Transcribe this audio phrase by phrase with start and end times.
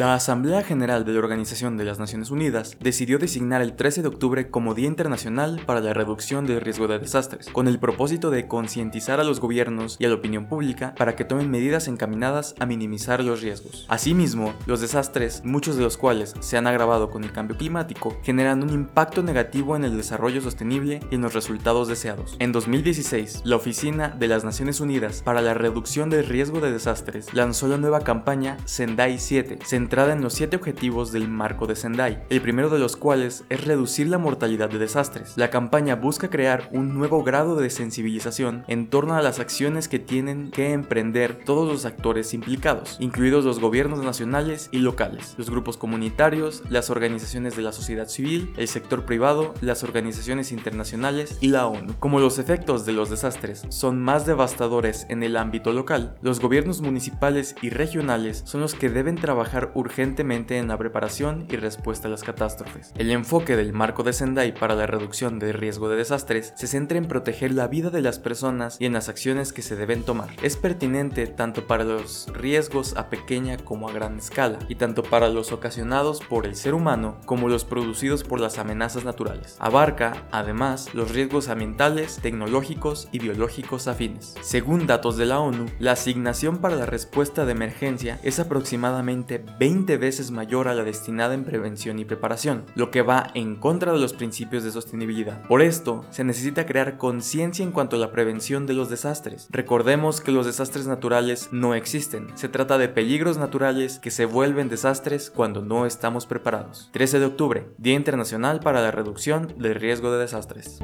[0.00, 4.08] La Asamblea General de la Organización de las Naciones Unidas decidió designar el 13 de
[4.08, 8.48] octubre como Día Internacional para la Reducción del Riesgo de Desastres, con el propósito de
[8.48, 12.64] concientizar a los gobiernos y a la opinión pública para que tomen medidas encaminadas a
[12.64, 13.84] minimizar los riesgos.
[13.90, 18.62] Asimismo, los desastres, muchos de los cuales se han agravado con el cambio climático, generan
[18.62, 22.36] un impacto negativo en el desarrollo sostenible y en los resultados deseados.
[22.38, 27.34] En 2016, la Oficina de las Naciones Unidas para la Reducción del Riesgo de Desastres
[27.34, 29.58] lanzó la nueva campaña Sendai 7,
[29.90, 33.64] centrada en los siete objetivos del marco de Sendai, el primero de los cuales es
[33.64, 35.32] reducir la mortalidad de desastres.
[35.34, 39.98] La campaña busca crear un nuevo grado de sensibilización en torno a las acciones que
[39.98, 45.76] tienen que emprender todos los actores implicados, incluidos los gobiernos nacionales y locales, los grupos
[45.76, 51.66] comunitarios, las organizaciones de la sociedad civil, el sector privado, las organizaciones internacionales y la
[51.66, 51.94] ONU.
[51.98, 56.80] Como los efectos de los desastres son más devastadores en el ámbito local, los gobiernos
[56.80, 62.10] municipales y regionales son los que deben trabajar urgentemente en la preparación y respuesta a
[62.10, 62.92] las catástrofes.
[62.96, 66.98] El enfoque del marco de Sendai para la reducción del riesgo de desastres se centra
[66.98, 70.28] en proteger la vida de las personas y en las acciones que se deben tomar.
[70.42, 75.28] Es pertinente tanto para los riesgos a pequeña como a gran escala, y tanto para
[75.28, 79.56] los ocasionados por el ser humano como los producidos por las amenazas naturales.
[79.58, 84.34] Abarca, además, los riesgos ambientales, tecnológicos y biológicos afines.
[84.42, 89.98] Según datos de la ONU, la asignación para la respuesta de emergencia es aproximadamente 20
[89.98, 93.98] veces mayor a la destinada en prevención y preparación, lo que va en contra de
[93.98, 95.46] los principios de sostenibilidad.
[95.48, 99.48] Por esto, se necesita crear conciencia en cuanto a la prevención de los desastres.
[99.50, 104.70] Recordemos que los desastres naturales no existen, se trata de peligros naturales que se vuelven
[104.70, 106.88] desastres cuando no estamos preparados.
[106.94, 110.78] 13 de octubre, Día Internacional para la Reducción del Riesgo de Desastres.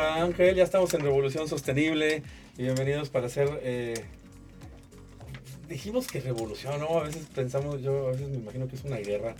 [0.00, 2.22] Ángel, ya estamos en Revolución Sostenible.
[2.58, 3.48] Y bienvenidos para hacer.
[3.62, 3.94] Eh,
[5.68, 6.98] dijimos que revolución, ¿no?
[6.98, 9.34] A veces pensamos, yo a veces me imagino que es una guerra.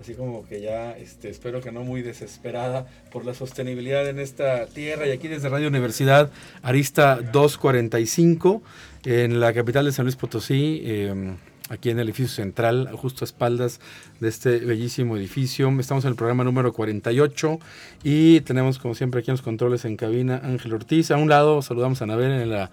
[0.00, 4.66] Así como que ya, este, espero que no muy desesperada por la sostenibilidad en esta
[4.66, 5.06] tierra.
[5.06, 6.30] Y aquí desde Radio Universidad,
[6.62, 8.62] Arista 245,
[9.04, 10.82] en la capital de San Luis Potosí.
[10.84, 11.34] Eh,
[11.68, 13.80] aquí en el edificio central, justo a espaldas
[14.20, 15.68] de este bellísimo edificio.
[15.78, 17.58] Estamos en el programa número 48
[18.02, 21.10] y tenemos como siempre aquí en los controles en cabina Ángel Ortiz.
[21.10, 22.70] A un lado saludamos a Anabel en la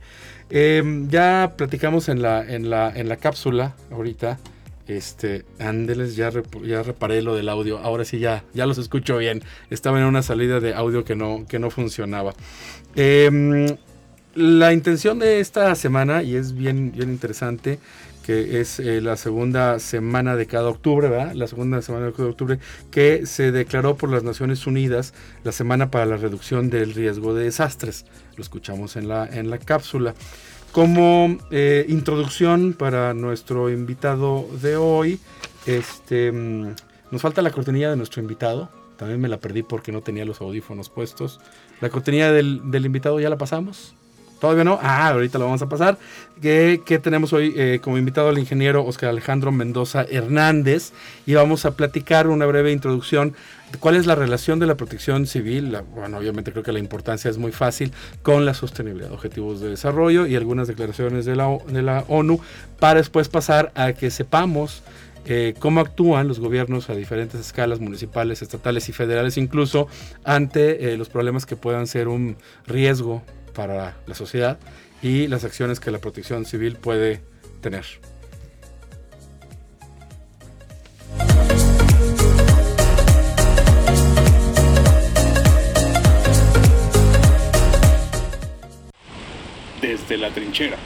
[0.50, 4.38] Em, ya platicamos en la, en la, en la cápsula ahorita.
[4.86, 6.30] Este, Ándeles, ya,
[6.62, 7.78] ya reparé lo del audio.
[7.78, 9.42] Ahora sí ya, ya los escucho bien.
[9.70, 12.34] Estaba en una salida de audio que no, que no funcionaba.
[12.94, 13.76] Eh,
[14.34, 17.78] la intención de esta semana, y es bien, bien interesante,
[18.24, 21.34] que es eh, la segunda semana de cada octubre, ¿verdad?
[21.34, 22.58] La segunda semana de cada octubre,
[22.90, 25.12] que se declaró por las Naciones Unidas
[25.44, 28.06] la Semana para la Reducción del Riesgo de Desastres.
[28.36, 30.14] Lo escuchamos en la, en la cápsula.
[30.72, 35.20] Como eh, introducción para nuestro invitado de hoy,
[35.66, 36.74] este, mm,
[37.10, 38.70] nos falta la cortinilla de nuestro invitado.
[38.96, 41.40] También me la perdí porque no tenía los audífonos puestos.
[41.80, 43.94] La cortinilla del, del invitado ya la pasamos.
[44.40, 44.78] Todavía no.
[44.82, 45.98] Ah, ahorita lo vamos a pasar.
[46.40, 50.92] Que, tenemos hoy eh, como invitado al ingeniero Oscar Alejandro Mendoza Hernández.
[51.26, 53.34] Y vamos a platicar una breve introducción
[53.72, 55.76] de cuál es la relación de la protección civil.
[55.94, 57.92] bueno, obviamente creo que la importancia es muy fácil
[58.22, 62.40] con la sostenibilidad, objetivos de desarrollo y algunas declaraciones de la, de la ONU.
[62.78, 64.82] Para después pasar a que sepamos.
[65.26, 69.88] Eh, cómo actúan los gobiernos a diferentes escalas, municipales, estatales y federales, incluso
[70.22, 72.36] ante eh, los problemas que puedan ser un
[72.66, 73.22] riesgo
[73.54, 74.58] para la sociedad
[75.00, 77.22] y las acciones que la protección civil puede
[77.62, 77.84] tener.
[89.80, 90.78] Desde la trinchera.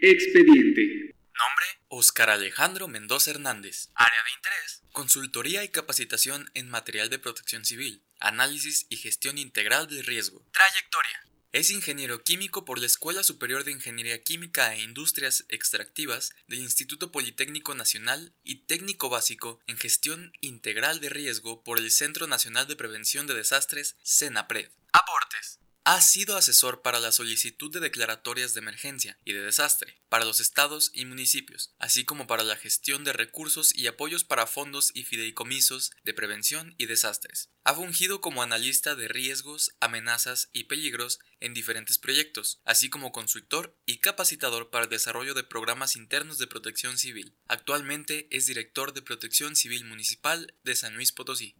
[0.00, 1.14] Expediente.
[1.34, 3.90] Nombre, Oscar Alejandro Mendoza Hernández.
[3.94, 9.86] Área de interés, consultoría y capacitación en material de protección civil análisis y gestión integral
[9.86, 10.44] del riesgo.
[10.52, 11.24] Trayectoria.
[11.50, 17.10] Es ingeniero químico por la Escuela Superior de Ingeniería Química e Industrias Extractivas del Instituto
[17.10, 22.76] Politécnico Nacional y técnico básico en gestión integral de riesgo por el Centro Nacional de
[22.76, 24.70] Prevención de Desastres, CENAPRED.
[24.92, 25.57] Aportes.
[25.90, 30.38] Ha sido asesor para la solicitud de declaratorias de emergencia y de desastre para los
[30.38, 35.04] estados y municipios, así como para la gestión de recursos y apoyos para fondos y
[35.04, 37.48] fideicomisos de prevención y desastres.
[37.64, 43.74] Ha fungido como analista de riesgos, amenazas y peligros en diferentes proyectos, así como consultor
[43.86, 47.34] y capacitador para el desarrollo de programas internos de protección civil.
[47.46, 51.56] Actualmente es director de Protección Civil Municipal de San Luis Potosí.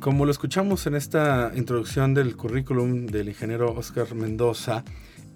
[0.00, 4.84] Como lo escuchamos en esta introducción del currículum del ingeniero Oscar Mendoza,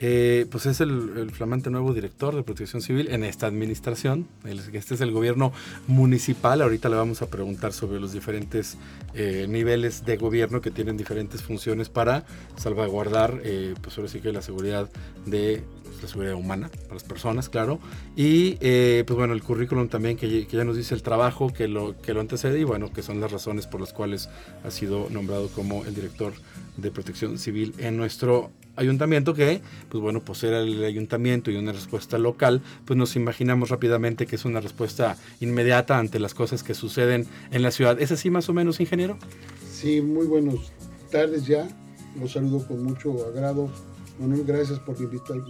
[0.04, 4.26] eh, pues es el, flamante nuevo director de protección civil en esta administración.
[4.44, 5.52] este es el gobierno
[5.87, 6.60] municipal.
[6.60, 8.78] Ahorita le vamos a preguntar sobre los diferentes
[9.14, 12.25] eh, niveles de gobierno que tienen diferentes funciones para
[12.56, 14.90] salvaguardar, eh, pues ahora sí que la seguridad
[15.25, 15.62] de
[16.02, 17.78] la seguridad humana para las personas, claro.
[18.16, 21.96] Y eh, pues bueno, el currículum también que, ya nos dice el trabajo que lo,
[22.02, 24.28] que lo antecede y bueno, que son las razones por las cuales
[24.64, 26.32] ha sido nombrado como el director
[26.76, 31.72] de protección civil en nuestro ayuntamiento que, pues bueno, pues era el ayuntamiento y una
[31.72, 36.74] respuesta local, pues nos imaginamos rápidamente que es una respuesta inmediata ante las cosas que
[36.74, 38.00] suceden en la ciudad.
[38.00, 39.19] ¿Es así más o menos, ingeniero?
[39.70, 40.72] Sí, muy buenas
[41.10, 41.69] tardes ya.
[42.20, 43.70] Los saludo con mucho agrado
[44.19, 44.96] Manuel, gracias por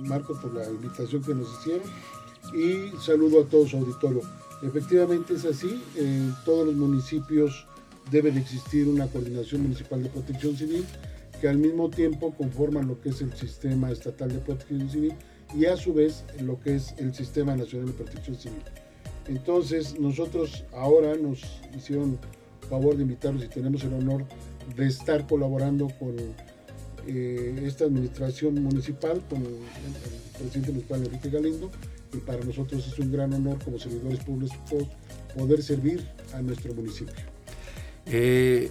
[0.06, 1.82] Marco, por la invitación que nos hicieron
[2.54, 4.22] y saludo a todos auditorio.
[4.62, 7.66] Efectivamente es así, en todos los municipios
[8.10, 10.84] debe de existir una coordinación municipal de protección civil
[11.42, 15.12] que al mismo tiempo conforman lo que es el sistema estatal de protección civil
[15.52, 18.62] y a su vez lo que es el sistema nacional de protección civil.
[19.26, 21.42] Entonces nosotros ahora nos
[21.76, 22.16] hicieron
[22.70, 24.24] favor de invitarlos y tenemos el honor
[24.76, 26.14] de estar colaborando con
[27.08, 29.56] eh, esta administración municipal con el,
[30.38, 31.72] presidente municipal Enrique Galindo
[32.14, 34.86] y para nosotros es un gran honor como servidores públicos
[35.36, 37.14] poder servir a nuestro municipio.
[38.06, 38.70] Eh,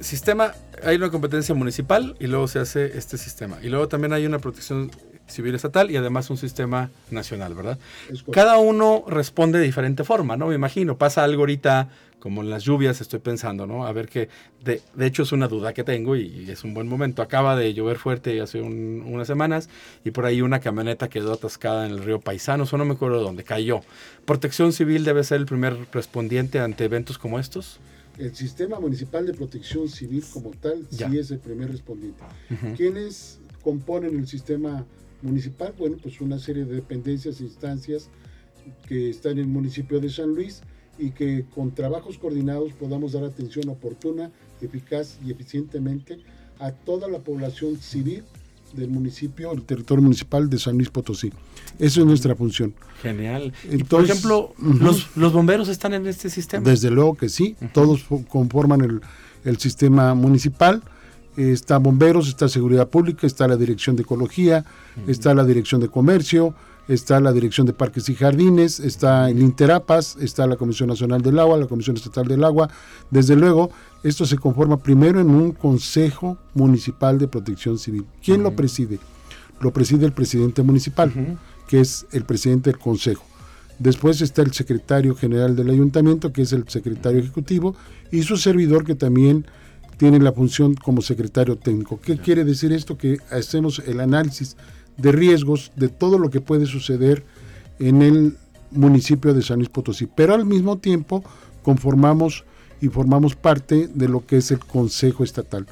[0.00, 0.52] sistema,
[0.82, 3.58] hay una competencia municipal y luego se hace este sistema.
[3.62, 4.90] Y luego también hay una protección
[5.26, 7.78] civil estatal y además un sistema nacional, ¿verdad?
[8.32, 10.48] Cada uno responde de diferente forma, ¿no?
[10.48, 11.88] Me imagino, pasa algo ahorita
[12.18, 13.86] como en las lluvias, estoy pensando, ¿no?
[13.86, 14.28] A ver que,
[14.62, 17.22] de, de hecho es una duda que tengo y, es un buen momento.
[17.22, 19.70] Acaba de llover fuerte hace unas semanas
[20.04, 23.22] y por ahí una camioneta quedó atascada en el río Paisano, o no me acuerdo
[23.22, 23.80] dónde, cayó.
[24.26, 27.80] ¿Protección civil debe ser el primer respondiente ante eventos como estos?
[28.20, 32.22] El sistema municipal de protección civil como tal sí es el primer respondiente.
[32.76, 34.84] ¿Quiénes componen el sistema
[35.22, 38.10] municipal, bueno, pues una serie de dependencias e instancias
[38.86, 40.60] que están en el municipio de San Luis
[40.98, 46.18] y que con trabajos coordinados podamos dar atención oportuna, eficaz y eficientemente
[46.58, 48.22] a toda la población civil
[48.74, 51.32] del municipio, el territorio municipal de San Luis Potosí.
[51.78, 52.74] Eso es nuestra función.
[53.02, 53.52] Genial.
[53.64, 56.68] Entonces, por ejemplo, los, bomberos están en este sistema?
[56.68, 59.00] Desde luego que sí, todos conforman el,
[59.44, 60.82] el sistema municipal
[61.36, 64.64] está bomberos, está seguridad pública, está la dirección de ecología,
[65.06, 66.54] está la dirección de comercio,
[66.90, 71.38] está la Dirección de Parques y Jardines, está el Interapas, está la Comisión Nacional del
[71.38, 72.68] Agua, la Comisión Estatal del Agua.
[73.12, 73.70] Desde luego,
[74.02, 78.06] esto se conforma primero en un Consejo Municipal de Protección Civil.
[78.24, 78.98] ¿Quién lo preside?
[79.60, 83.22] Lo preside el presidente municipal, que es el presidente del Consejo.
[83.78, 87.76] Después está el secretario general del ayuntamiento, que es el secretario ejecutivo,
[88.10, 89.46] y su servidor, que también
[89.96, 92.00] tiene la función como secretario técnico.
[92.00, 92.98] ¿Qué quiere decir esto?
[92.98, 94.56] Que hacemos el análisis
[94.96, 97.24] de riesgos de todo lo que puede suceder
[97.78, 98.36] en el
[98.70, 101.24] municipio de San Luis Potosí, pero al mismo tiempo
[101.62, 102.44] conformamos
[102.80, 105.66] y formamos parte de lo que es el Consejo Estatal.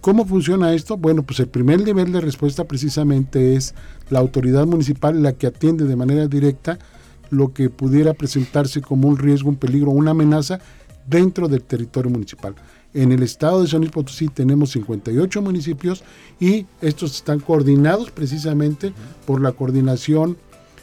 [0.00, 0.98] ¿Cómo funciona esto?
[0.98, 3.74] Bueno, pues el primer nivel de respuesta precisamente es
[4.10, 6.78] la autoridad municipal la que atiende de manera directa
[7.30, 10.60] lo que pudiera presentarse como un riesgo, un peligro, una amenaza
[11.06, 12.54] dentro del territorio municipal.
[12.94, 16.04] En el estado de San Luis Potosí tenemos 58 municipios
[16.38, 18.92] y estos están coordinados precisamente
[19.26, 20.36] por la coordinación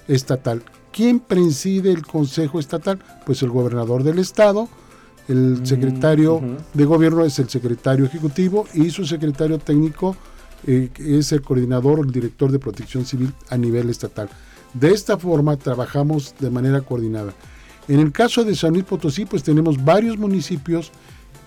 [0.09, 0.61] estatal.
[0.91, 2.99] ¿Quién preside el Consejo Estatal?
[3.25, 4.67] Pues el gobernador del estado,
[5.29, 6.41] el mm, secretario
[6.73, 10.17] de gobierno es el secretario ejecutivo y su secretario técnico
[10.67, 14.29] eh, es el coordinador o el director de protección civil a nivel estatal.
[14.73, 17.33] De esta forma trabajamos de manera coordinada.
[17.87, 20.91] En el caso de San Luis Potosí, pues tenemos varios municipios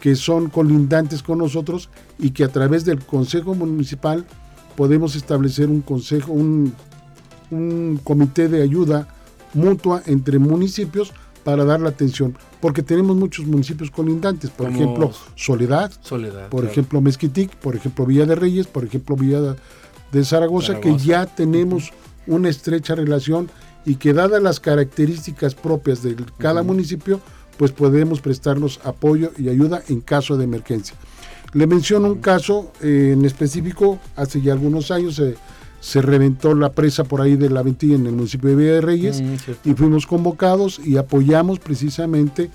[0.04, 4.26] que son colindantes con nosotros y que a través del Consejo Municipal
[4.76, 6.74] podemos establecer un consejo, un,
[8.04, 9.08] comité de ayuda
[9.54, 15.90] mutua entre municipios para dar la atención, porque tenemos muchos municipios colindantes, por ejemplo, Soledad,
[16.02, 19.56] Soledad por ejemplo, Mezquitic, por ejemplo, Villa de Reyes, por ejemplo, Villa
[20.12, 21.94] de Zaragoza, que ya tenemos
[22.26, 23.48] una estrecha relación
[23.86, 27.22] y que dadas las características propias de cada municipio,
[27.56, 30.96] pues podemos prestarnos apoyo y ayuda en caso de emergencia.
[31.52, 35.22] Le menciono un caso eh, en específico, hace ya algunos años
[35.80, 38.80] se reventó la presa por ahí de la Ventilla en el municipio de Villa de
[38.80, 42.50] Reyes mm, y fuimos convocados y apoyamos precisamente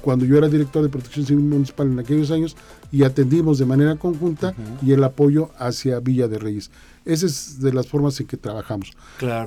[0.00, 2.56] cuando yo era director de protección civil municipal en aquellos años
[2.90, 6.70] y atendimos de manera conjunta y el apoyo hacia Villa de Reyes.
[7.04, 8.92] Esa es de las formas en que trabajamos.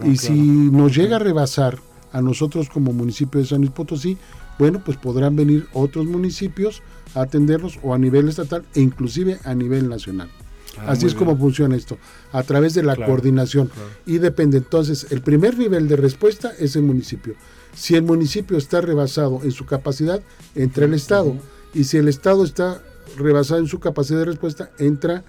[0.05, 1.77] y si nos llega a rebasar
[2.11, 4.17] a nosotros como municipio de San Luis Potosí,
[4.57, 6.81] bueno, pues podrán venir otros municipios
[7.13, 10.29] a atenderlos o a nivel estatal e inclusive a nivel nacional.
[10.77, 11.97] Ah, Así es como funciona esto,
[12.31, 13.69] a través de la coordinación.
[14.05, 17.35] Y depende entonces, el primer nivel de respuesta es el municipio.
[17.73, 20.21] Si el municipio está rebasado en su capacidad,
[20.53, 21.35] entra el Estado.
[21.73, 22.81] Y si el Estado está
[23.17, 25.23] rebasado en su capacidad de respuesta, entra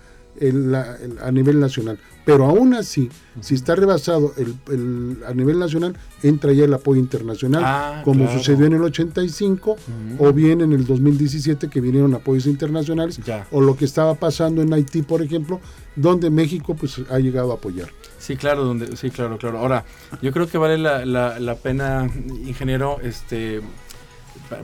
[1.23, 1.99] a nivel nacional.
[2.27, 3.09] Pero aún así,
[3.41, 8.67] si está rebasado el, a nivel nacional, entra ya el apoyo internacional, ah, como sucedió
[8.67, 9.77] en el 85
[10.19, 13.21] o bien en el 2017 que vinieron apoyos internacionales,
[13.53, 15.61] o lo que estaba pasando en Haití, por ejemplo,
[15.95, 17.91] donde México pues ha llegado a apoyar.
[18.19, 19.59] Sí, claro, donde, sí, claro, claro.
[19.59, 19.85] Ahora,
[20.21, 22.11] yo creo que vale la, la, pena,
[22.45, 23.61] ingeniero, este,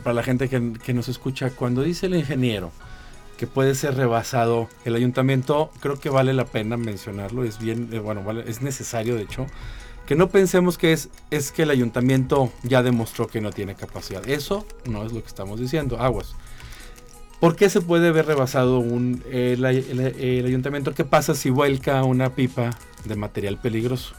[0.02, 2.72] para, la gente que, que nos escucha, cuando dice el ingeniero,
[3.42, 4.68] que puede ser rebasado.
[4.84, 9.16] El ayuntamiento creo que vale la pena mencionarlo, es bien, eh, bueno, vale, es necesario
[9.16, 9.48] de hecho,
[10.06, 14.24] que no pensemos que es, es que el ayuntamiento ya demostró que no tiene capacidad.
[14.28, 16.36] Eso no es lo que estamos diciendo, aguas.
[17.40, 20.94] ¿Por qué se puede ver rebasado un, el, ayuntamiento?
[20.94, 22.70] ¿Qué pasa si vuelca una pipa
[23.04, 24.14] de material peligroso?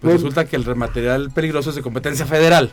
[0.00, 2.72] Pues resulta que el material peligroso es de competencia federal.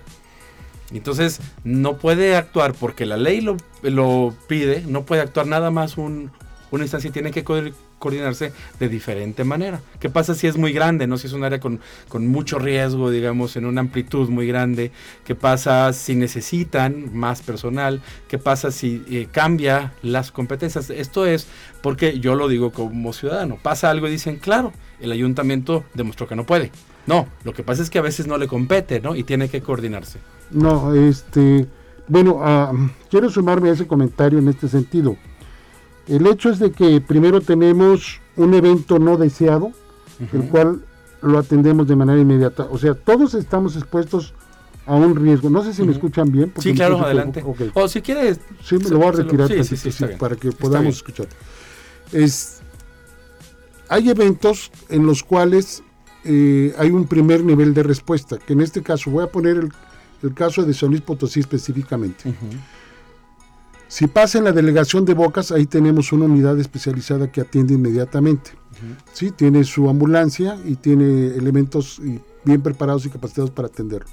[0.91, 6.31] Entonces, no puede actuar porque la ley lo, pide, no puede actuar nada más un,
[6.71, 9.81] una instancia, tiene que coordinarse de diferente manera.
[9.99, 11.17] ¿Qué pasa si es muy grande, no?
[11.17, 11.79] Si es un área con,
[12.11, 14.91] mucho riesgo, digamos, en una amplitud muy grande.
[15.25, 18.01] ¿Qué pasa si necesitan más personal?
[18.27, 20.89] ¿Qué pasa si eh, cambia las competencias?
[20.89, 21.47] Esto es
[21.81, 23.59] porque yo lo digo como ciudadano.
[23.61, 26.71] Pasa algo y dicen, claro, el ayuntamiento demostró que no puede.
[27.05, 29.15] No, lo que pasa es que a veces no le compete, ¿no?
[29.15, 30.19] Y tiene que coordinarse.
[30.51, 31.67] No, este,
[32.07, 32.73] bueno, ah,
[33.09, 35.15] quiero sumarme a ese comentario en este sentido.
[36.07, 39.71] El hecho es de que primero tenemos un evento no deseado,
[40.33, 40.81] el cual
[41.21, 42.67] lo atendemos de manera inmediata.
[42.71, 44.33] O sea, todos estamos expuestos
[44.87, 45.51] a un riesgo.
[45.51, 46.51] No sé si me escuchan bien.
[46.59, 47.43] Sí, claro, adelante.
[47.75, 48.39] O si quieres...
[48.63, 49.49] Sí, me lo voy a retirar
[50.17, 51.27] para que podamos escuchar.
[52.11, 52.61] Es,
[53.87, 55.83] hay eventos en los cuales
[56.23, 59.71] eh, hay un primer nivel de respuesta, que en este caso voy a poner el,
[60.23, 62.33] el caso de San Luis Potosí específicamente.
[63.87, 68.51] Si pasa en la delegación de Bocas, ahí tenemos una unidad especializada que atiende inmediatamente.
[69.13, 69.31] ¿sí?
[69.31, 71.99] Tiene su ambulancia y tiene elementos
[72.45, 74.07] bien preparados y capacitados para atenderlo.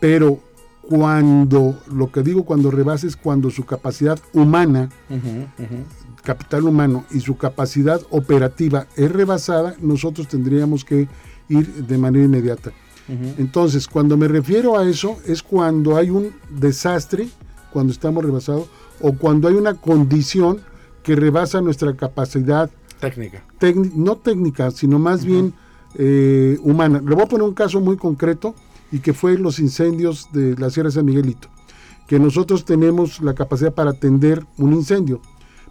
[0.00, 0.40] Pero
[0.82, 4.88] cuando, lo que digo cuando rebasa es cuando su capacidad humana,
[6.22, 11.08] capital humano y su capacidad operativa es rebasada, nosotros tendríamos que
[11.48, 12.72] ir de manera inmediata.
[13.08, 17.28] Entonces, cuando me refiero a eso, es cuando hay un desastre,
[17.72, 18.66] cuando estamos rebasados,
[19.00, 20.60] o cuando hay una condición
[21.02, 23.44] que rebasa nuestra capacidad técnica.
[23.94, 25.54] no técnica, sino más bien
[25.94, 27.00] eh, humana.
[27.04, 28.54] Le voy a poner un caso muy concreto
[28.90, 31.48] y que fue los incendios de la Sierra de San Miguelito,
[32.08, 35.20] que nosotros tenemos la capacidad para atender un incendio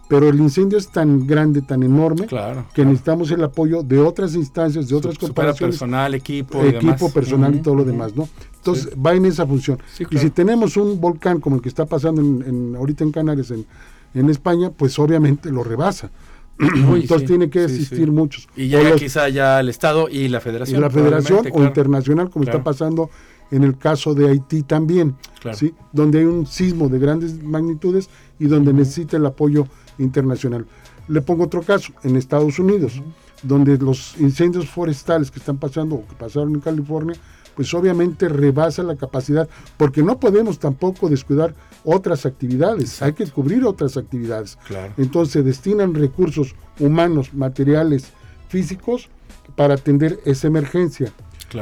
[0.08, 2.26] pero el incendio es tan grande, tan enorme,
[2.74, 5.76] que necesitamos el apoyo de otras instancias, de otras corporaciones.
[5.76, 8.28] personal, equipo, equipo, personal y todo lo demás, ¿no?
[8.56, 9.78] Entonces va en esa función.
[10.10, 13.66] Y si tenemos un volcán como el que está pasando en, ahorita en Canarias, en,
[14.14, 16.10] en España, pues obviamente lo rebasa.
[16.58, 18.48] Entonces tiene que existir muchos.
[18.56, 20.78] Y ya quizá ya el Estado y la Federación.
[20.78, 23.10] Y la Federación o internacional, como está pasando
[23.50, 25.16] en el caso de Haití también,
[25.54, 25.74] ¿sí?
[25.92, 28.08] donde hay un sismo de grandes magnitudes
[28.38, 29.66] y donde necesita el apoyo
[29.98, 30.66] internacional.
[31.08, 33.00] Le pongo otro caso, en Estados Unidos,
[33.42, 37.16] donde los incendios forestales que están pasando o que pasaron en California,
[37.54, 43.64] pues obviamente rebasa la capacidad, porque no podemos tampoco descuidar otras actividades, hay que cubrir
[43.64, 44.58] otras actividades.
[44.98, 48.12] Entonces destinan recursos humanos, materiales,
[48.48, 49.08] físicos
[49.54, 51.12] para atender esa emergencia.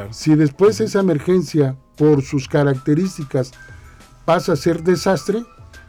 [0.09, 3.53] Si después esa emergencia, por sus características,
[4.25, 5.45] pasa a ser desastre,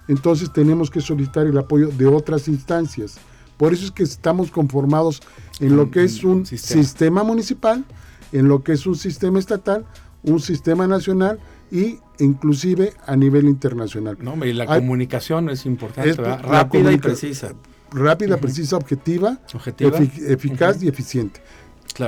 [0.08, 3.18] entonces tenemos que solicitar el apoyo de otras instancias.
[3.56, 5.22] Por eso es que estamos conformados
[5.60, 7.22] en lo que es un sistema.
[7.24, 7.84] municipal,
[8.32, 9.86] en lo que es un sistema estatal,
[10.22, 11.38] un sistema nacional
[11.70, 14.18] y inclusive a nivel internacional.
[14.20, 17.54] No, y la comunicación es importante, rápida y precisa.
[17.90, 19.38] Rápida, precisa, objetiva,
[20.28, 21.40] eficaz y eficiente.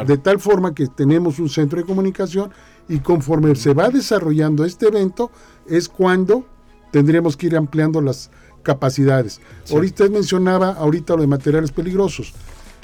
[0.06, 2.50] De tal forma que tenemos un centro de comunicación
[2.88, 5.30] y conforme se va desarrollando este evento
[5.66, 6.46] es cuando
[6.90, 8.30] tendríamos que ir ampliando las
[8.62, 9.40] capacidades.
[9.70, 12.34] Ahorita mencionaba ahorita lo de materiales peligrosos.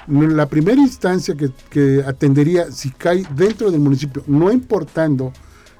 [0.07, 1.35] La primera instancia
[1.71, 5.33] que, atendería si cae dentro del municipio, no importando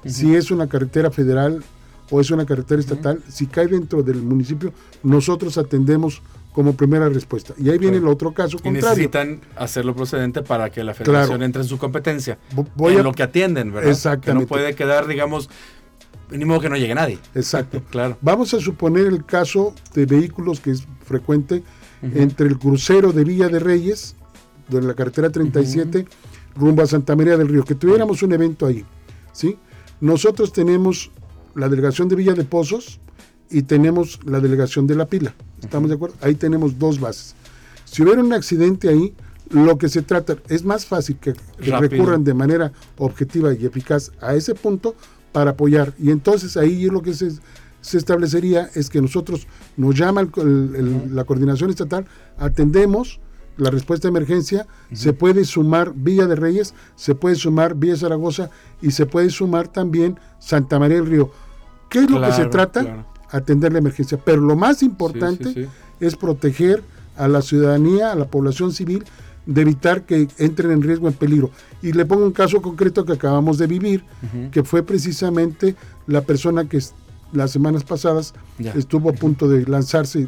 [0.05, 1.63] si es una carretera federal
[2.11, 6.21] o es una carretera estatal, si cae dentro del municipio, nosotros atendemos
[6.53, 7.53] como primera respuesta.
[7.57, 8.79] Y ahí viene el otro caso contrario.
[8.79, 12.37] Y necesitan hacerlo procedente para que la federación entre en su competencia.
[12.75, 13.91] Voy en lo que atienden, ¿verdad?
[13.91, 14.45] Exactamente.
[14.45, 15.49] Que no puede quedar, digamos,
[16.31, 17.19] ni modo que no llegue nadie.
[17.33, 17.81] Exacto.
[17.89, 18.17] claro.
[18.21, 21.63] Vamos a suponer el caso de vehículos que es frecuente
[22.01, 24.15] entre el crucero de Villa de Reyes,
[24.67, 26.05] de la carretera 37,
[26.55, 28.85] rumbo a Santa María del Río, que tuviéramos un evento ahí.
[29.31, 29.57] ¿sí?
[30.01, 31.11] Nosotros tenemos
[31.55, 32.99] la delegación de Villa de Pozos
[33.49, 35.33] y tenemos la delegación de La Pila.
[35.61, 36.15] ¿Estamos de acuerdo?
[36.21, 37.35] Ahí tenemos dos bases.
[37.85, 39.13] Si hubiera un accidente ahí,
[39.49, 44.33] lo que se trata es más fácil que recurran de manera objetiva y eficaz a
[44.35, 44.95] ese punto
[45.35, 45.93] para apoyar.
[45.99, 47.27] Y entonces ahí lo que se,
[47.81, 50.25] establecería es que nosotros nos llama
[51.11, 52.05] la coordinación estatal,
[52.37, 53.19] atendemos
[53.57, 58.49] la respuesta de emergencia, se puede sumar Villa de Reyes, se puede sumar Villa Zaragoza
[58.81, 61.31] y se puede sumar también Santa María del Río.
[61.89, 63.05] ¿Qué es lo que se trata?
[63.29, 64.17] Atender la emergencia.
[64.23, 65.67] Pero lo más importante
[65.99, 66.81] es proteger
[67.17, 69.03] a la ciudadanía, a la población civil,
[69.45, 71.51] de evitar que entren en riesgo, en peligro.
[71.81, 74.03] Y le pongo un caso concreto que acabamos de vivir,
[74.51, 75.75] que fue precisamente
[76.07, 76.79] la persona que
[77.31, 78.33] las semanas pasadas
[78.75, 80.27] estuvo a punto de lanzarse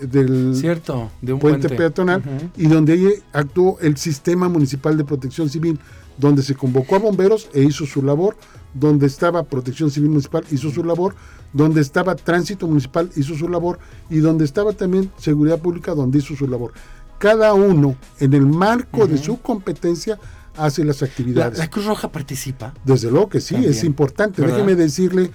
[0.00, 2.22] del Cierto, de un puente, peatonal
[2.56, 5.78] y donde ahí actuó el sistema municipal de protección civil,
[6.16, 8.36] donde se convocó a bomberos e hizo su labor,
[8.72, 11.14] donde estaba protección civil municipal hizo su labor,
[11.52, 16.34] donde estaba tránsito municipal hizo su labor y donde estaba también seguridad pública donde hizo
[16.34, 16.72] su labor
[17.20, 20.18] cada uno en el marco de su competencia
[20.56, 21.58] hace las actividades.
[21.58, 22.72] ¿La, Cruz Roja participa?
[22.82, 24.40] Desde luego que sí, es importante.
[24.40, 25.30] Déjeme decirle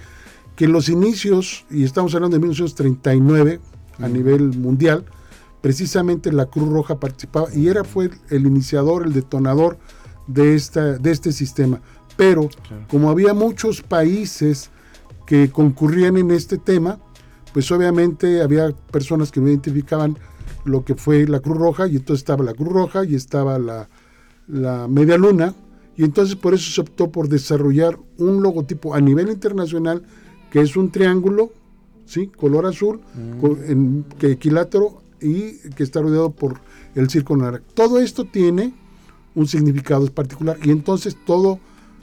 [0.56, 3.60] que en los inicios, y estamos hablando de 1939
[4.00, 5.04] a nivel mundial,
[5.60, 9.78] precisamente la Cruz Roja participaba y era fue el iniciador, el detonador
[10.26, 11.80] de, esta, de este sistema.
[12.16, 12.50] Pero
[12.88, 14.70] como había muchos países
[15.24, 16.98] que concurrían en este tema,
[17.52, 20.18] pues obviamente había personas que no identificaban
[20.66, 23.88] lo que fue la Cruz Roja, y entonces estaba la Cruz Roja y estaba la,
[24.88, 25.54] Media Luna,
[25.96, 30.02] y entonces por eso se optó por desarrollar un logotipo a nivel internacional
[30.50, 31.52] que es un triángulo,
[32.04, 32.28] ¿sí?
[32.28, 33.70] color azul, mm.
[33.70, 36.60] en, que equilátero y que está rodeado por
[36.94, 37.64] el círculo naranja.
[37.74, 38.74] Todo esto tiene
[39.34, 41.58] un significado particular y entonces todo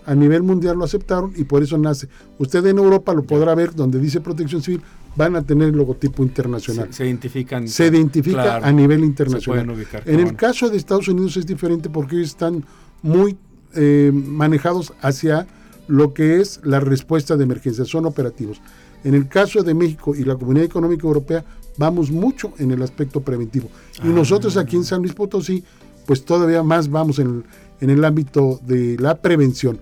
[0.06, 2.08] a nivel mundial lo aceptaron y por eso nace.
[2.38, 4.82] Usted en Europa lo podrá ver donde dice protección civil,
[5.16, 6.94] van a tener el logotipo internacional.
[6.94, 7.68] Se, identifican.
[7.68, 9.76] Se identifica a nivel internacional.
[10.06, 12.66] en el caso de Estados Unidos es diferente porque ellos están
[13.02, 13.38] muy
[13.76, 15.48] eh, manejados hacia
[15.88, 18.62] lo que es la respuesta de emergencia, son operativos.
[19.04, 21.44] En el caso de México y la Comunidad Económica Europea,
[21.78, 23.70] vamos mucho en el aspecto preventivo.
[24.04, 24.14] Y ah.
[24.14, 25.64] nosotros aquí en San Luis Potosí,
[26.06, 27.44] pues todavía más vamos en el,
[27.82, 29.80] en el ámbito de la prevención.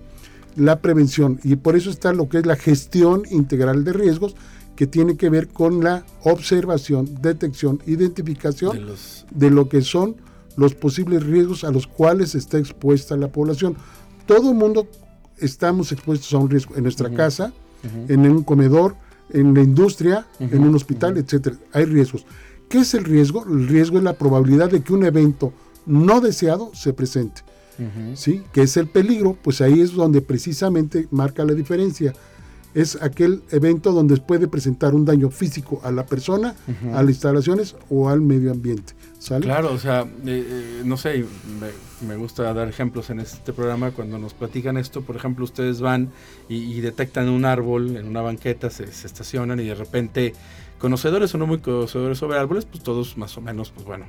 [0.56, 1.40] la prevención.
[1.44, 4.34] Y por eso está lo que es la gestión integral de riesgos,
[4.82, 10.16] que tiene que ver con la observación, detección, identificación De los- de lo que son
[10.56, 13.76] los posibles riesgos a los cuales está expuesta la población.
[14.26, 14.88] Todo el mundo
[15.38, 17.52] estamos expuestos a un riesgo en nuestra casa,
[18.08, 18.96] en un comedor,
[19.30, 21.54] en la industria, en un hospital, etcétera.
[21.72, 22.26] Hay riesgos.
[22.68, 23.44] ¿Qué es el riesgo?
[23.46, 25.52] El riesgo es la probabilidad de que un evento
[25.86, 27.42] no deseado se presente.
[28.16, 28.42] ¿Sí?
[28.52, 29.36] ¿Qué es el peligro?
[29.44, 32.12] Pues ahí es donde precisamente marca la diferencia.
[32.74, 36.54] Es aquel evento donde puede presentar un daño físico a la persona,
[36.92, 38.94] a las instalaciones o al medio ambiente.
[39.18, 39.44] ¿Sale?
[39.44, 41.24] Claro, o sea, eh, eh, no sé,
[41.60, 45.02] me, me gusta dar ejemplos en este programa cuando nos platican esto.
[45.02, 46.10] Por ejemplo, ustedes van
[46.48, 50.32] y, y detectan un árbol en una banqueta, se, se estacionan y de repente,
[50.78, 54.06] conocedores o no muy conocedores sobre árboles, pues todos más o menos, pues bueno,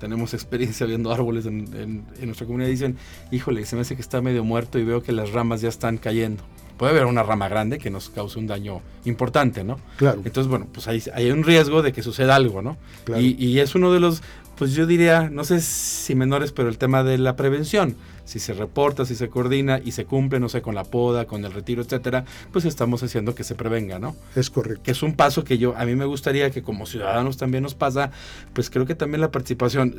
[0.00, 2.96] tenemos experiencia viendo árboles en, en- en nuestra comunidad y dicen,
[3.32, 5.98] híjole, se me hace que está medio muerto y veo que las ramas ya están
[5.98, 6.42] cayendo.
[6.76, 9.78] Puede haber una rama grande que nos cause un daño importante, ¿no?
[9.96, 10.22] Claro.
[10.24, 12.76] Entonces, bueno, pues hay, hay un riesgo de que suceda algo, ¿no?
[13.04, 13.22] Claro.
[13.22, 14.22] Y, y es uno de los,
[14.56, 17.96] pues yo diría, no sé si menores, pero el tema de la prevención.
[18.24, 21.44] Si se reporta, si se coordina y se cumple, no sé, con la poda, con
[21.44, 24.16] el retiro, etcétera, pues estamos haciendo que se prevenga, ¿no?
[24.34, 24.82] Es correcto.
[24.82, 27.74] Que es un paso que yo, a mí me gustaría que como ciudadanos también nos
[27.74, 28.12] pasa,
[28.54, 29.96] pues creo que también la participación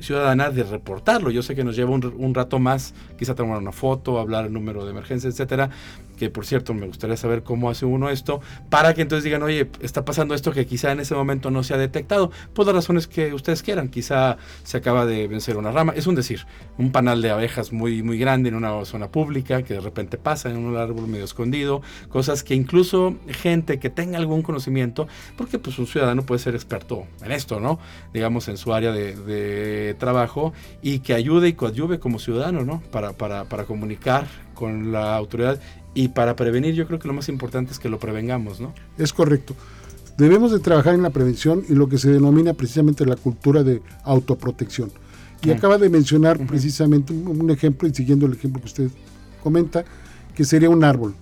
[0.00, 1.30] ciudadana de reportarlo.
[1.30, 4.52] Yo sé que nos lleva un, un rato más, quizá tomar una foto, hablar el
[4.52, 5.70] número de emergencia, etcétera,
[6.20, 9.70] que por cierto me gustaría saber cómo hace uno esto, para que entonces digan, oye,
[9.80, 13.06] está pasando esto que quizá en ese momento no se ha detectado, por las razones
[13.06, 17.22] que ustedes quieran, quizá se acaba de vencer una rama, es un decir, un panal
[17.22, 20.76] de abejas muy, muy grande en una zona pública que de repente pasa en un
[20.76, 21.80] árbol medio escondido,
[22.10, 27.06] cosas que incluso gente que tenga algún conocimiento, porque pues un ciudadano puede ser experto
[27.24, 27.78] en esto, ¿no?
[28.12, 30.52] Digamos en su área de, de trabajo
[30.82, 32.82] y que ayude y coadyuve como ciudadano, ¿no?
[32.90, 34.26] Para, para, para comunicar
[34.60, 35.58] con la autoridad
[35.94, 38.72] y para prevenir, yo creo que lo más importante es que lo prevengamos, ¿no?
[38.98, 39.54] Es correcto.
[40.16, 43.82] Debemos de trabajar en la prevención y lo que se denomina precisamente la cultura de
[44.04, 44.92] autoprotección.
[45.42, 48.90] Y acaba de mencionar precisamente un, un ejemplo, y siguiendo el ejemplo que usted
[49.42, 49.84] comenta,
[50.34, 51.14] que sería un árbol.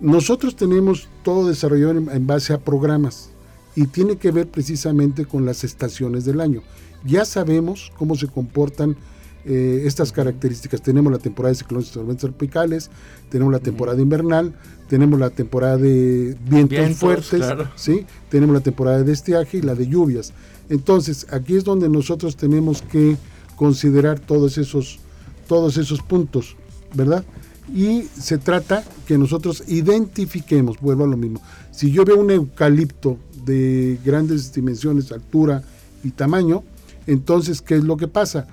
[0.00, 3.30] Nosotros tenemos todo desarrollado en, en base a programas
[3.74, 6.62] y tiene que ver precisamente con las estaciones del año.
[7.04, 8.96] Ya sabemos cómo se comportan
[9.44, 10.82] eh, estas características.
[10.82, 12.90] Tenemos la temporada de ciclones y tormentas tropicales,
[13.28, 14.54] tenemos la temporada invernal,
[14.88, 17.68] tenemos la temporada de vientos, Vientos, fuertes, claro.
[17.74, 18.06] ¿sí?
[18.28, 20.32] tenemos la temporada de estiaje y la de lluvias.
[20.68, 23.16] Entonces, aquí es donde nosotros tenemos que
[23.56, 25.00] considerar todos esos,
[25.48, 26.56] todos esos puntos,
[26.94, 27.24] ¿verdad?
[27.74, 31.40] Y se trata que nosotros identifiquemos, vuelvo a lo mismo.
[31.70, 35.62] Si yo veo un eucalipto de grandes dimensiones, altura
[36.04, 36.64] y tamaño,
[37.06, 38.46] entonces, ¿qué es lo que pasa?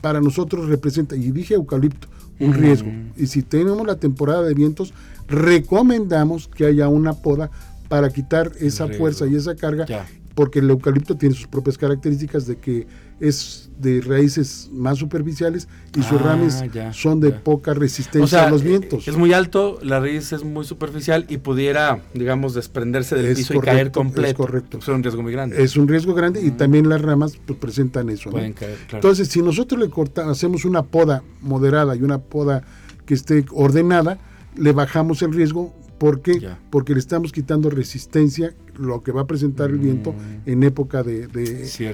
[0.00, 2.08] Para nosotros representa, y dije eucalipto,
[2.40, 2.54] un Mm.
[2.54, 2.90] riesgo.
[3.16, 4.92] Y si tenemos la temporada de vientos,
[5.28, 7.50] recomendamos que haya una poda
[7.88, 10.06] para quitar esa fuerza y esa carga, Ya.
[10.34, 12.86] Porque el eucalipto tiene sus propias características de que
[13.20, 17.44] es de raíces más superficiales y sus Ah, ramas son de ya.
[17.44, 19.06] poca resistencia O sea, a los vientos.
[19.06, 23.54] es muy alto, la raíz es muy superficial y pudiera, digamos, desprenderse del Es piso
[23.54, 24.36] correcto, y caer es completo.
[24.36, 24.78] correcto.
[24.78, 25.62] Es un riesgo muy grande.
[25.62, 28.30] Es un riesgo grande y también las ramas pues, presentan eso.
[28.30, 28.32] ¿no?
[28.36, 28.96] Pueden caer, claro.
[28.96, 32.64] Entonces, si nosotros le cortamos, hacemos una poda moderada y una poda
[33.06, 34.18] que esté ordenada,
[34.56, 35.74] le bajamos el riesgo.
[36.02, 36.40] ¿Por qué?
[36.40, 36.58] Ya.
[36.68, 41.28] Porque le estamos quitando resistencia, lo que va a presentar el viento en época de,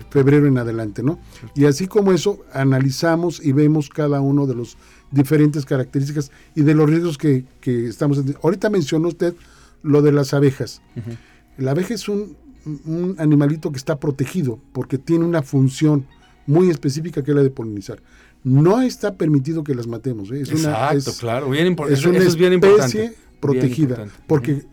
[0.08, 1.18] febrero en adelante, ¿no?
[1.54, 4.78] Y así como eso, analizamos y vemos cada uno de los
[5.10, 8.24] diferentes características y de los riesgos que, que estamos...
[8.42, 9.34] Ahorita mencionó usted
[9.82, 10.80] lo de las abejas.
[11.58, 12.34] La abeja es un,
[12.86, 16.06] un animalito que está protegido porque tiene una función
[16.46, 18.00] muy específica que es la de polinizar.
[18.42, 20.30] No está permitido que las matemos.
[20.30, 20.40] ¿eh?
[20.40, 21.50] Es una, Exacto, es- claro.
[21.50, 23.27] Bien es una eso es bien especie importante.
[23.40, 24.64] Protegida porque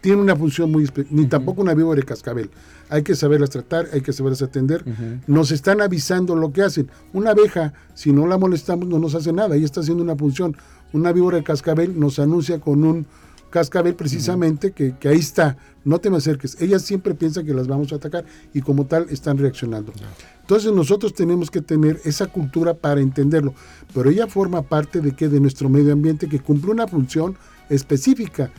[0.00, 1.20] tiene una función muy específica.
[1.20, 2.50] Ni tampoco una víbora de cascabel.
[2.88, 4.84] Hay que saberlas tratar, hay que saberlas atender.
[5.26, 6.88] Nos están avisando lo que hacen.
[7.12, 9.56] Una abeja, si no la molestamos, no nos hace nada.
[9.56, 10.56] Ella está haciendo una función.
[10.92, 13.06] Una víbora de cascabel nos anuncia con un
[13.50, 15.56] cascabel precisamente que, que ahí está.
[15.84, 16.56] No te me acerques.
[16.60, 19.92] Ellas siempre piensan que las vamos a atacar y como tal están reaccionando.
[20.40, 23.54] Entonces nosotros tenemos que tener esa cultura para entenderlo.
[23.92, 27.36] Pero ella forma parte de que de nuestro medio ambiente que cumple una función
[27.68, 28.50] específica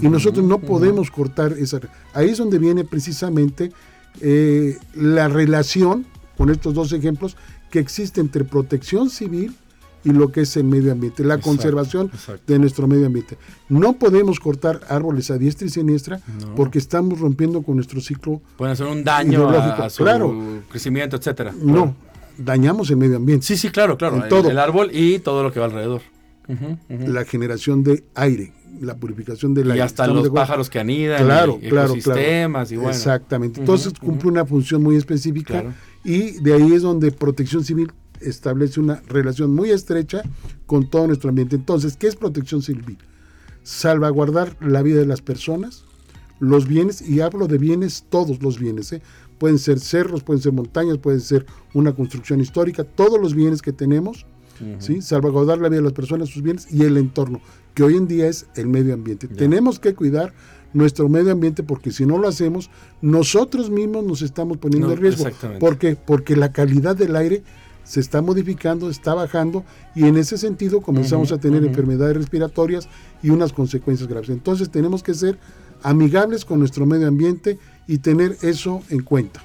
[0.00, 1.80] y nosotros no podemos cortar esa.
[2.14, 3.72] Ahí es donde viene precisamente
[4.20, 7.36] eh, la relación con estos dos ejemplos
[7.70, 9.54] que existe entre protección civil
[10.04, 12.42] y lo que es el medio ambiente, la Exacto, conservación exacto.
[12.52, 13.36] de nuestro medio ambiente.
[13.68, 16.54] No podemos cortar árboles a diestra y siniestra No.
[16.54, 18.40] porque estamos rompiendo con nuestro ciclo.
[18.56, 20.32] Pueden hacer un daño a, a su claro.
[20.70, 21.52] crecimiento, etcétera.
[21.60, 21.96] No,
[22.38, 23.44] dañamos el medio ambiente.
[23.44, 24.16] Sí, sí, claro, claro.
[24.18, 24.48] En El, todo.
[24.48, 26.02] el árbol y todo lo que va alrededor.
[26.88, 29.78] La generación de aire, la purificación del aire.
[29.78, 32.90] Y hasta los pájaros que anidan, claro, y claro, ecosistemas y bueno.
[32.90, 33.60] Exactamente.
[33.60, 35.64] Entonces cumple una función muy específica
[36.04, 40.22] y de ahí es donde Protección Civil establece una relación muy estrecha
[40.66, 41.56] con todo nuestro ambiente.
[41.56, 42.98] Entonces, ¿qué es Protección Civil?
[43.62, 45.84] Salvaguardar la vida de las personas,
[46.40, 49.02] los bienes, y hablo de bienes, todos los bienes, ¿eh?
[49.38, 53.72] pueden ser cerros, pueden ser montañas, pueden ser una construcción histórica, todos los bienes que
[53.72, 54.26] tenemos,
[54.78, 55.02] ¿sí?
[55.02, 57.40] salvaguardar la vida de las personas, sus bienes y el entorno,
[57.74, 59.28] que hoy en día es el medio ambiente.
[59.28, 60.32] Tenemos que cuidar
[60.72, 65.24] nuestro medio ambiente porque si no lo hacemos, nosotros mismos nos estamos poniendo en riesgo.
[65.58, 65.96] ¿Por qué?
[65.96, 67.42] Porque la calidad del aire
[67.84, 72.88] se está modificando, está bajando y en ese sentido comenzamos a tener enfermedades respiratorias
[73.22, 74.28] y unas consecuencias graves.
[74.28, 75.38] Entonces tenemos que ser
[75.82, 79.42] amigables con nuestro medio ambiente y tener eso en cuenta.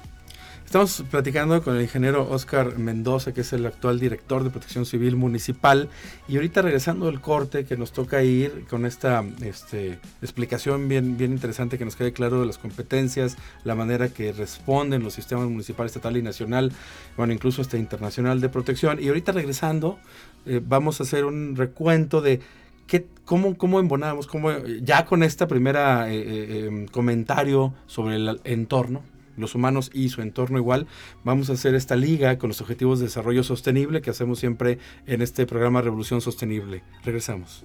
[0.74, 5.14] Estamos platicando con el ingeniero Oscar Mendoza, que es el actual director de Protección Civil
[5.14, 5.88] Municipal,
[6.26, 11.30] y ahorita regresando del corte que nos toca ir con esta este, explicación bien, bien
[11.30, 15.86] interesante que nos quede claro de las competencias, la manera que responden los sistemas municipal,
[15.86, 16.72] estatal y nacional,
[17.16, 19.00] bueno, incluso hasta internacional de protección.
[19.00, 20.00] Y ahorita regresando,
[20.44, 22.40] eh, vamos a hacer un recuento de
[22.88, 24.26] ¿Qué, cómo, ¿Cómo embonamos?
[24.26, 24.50] Cómo,
[24.82, 29.02] ya con esta primera eh, eh, em, comentario sobre el entorno,
[29.36, 30.86] los humanos y su entorno igual,
[31.24, 35.22] vamos a hacer esta liga con los objetivos de desarrollo sostenible que hacemos siempre en
[35.22, 36.82] este programa Revolución Sostenible.
[37.04, 37.64] Regresamos.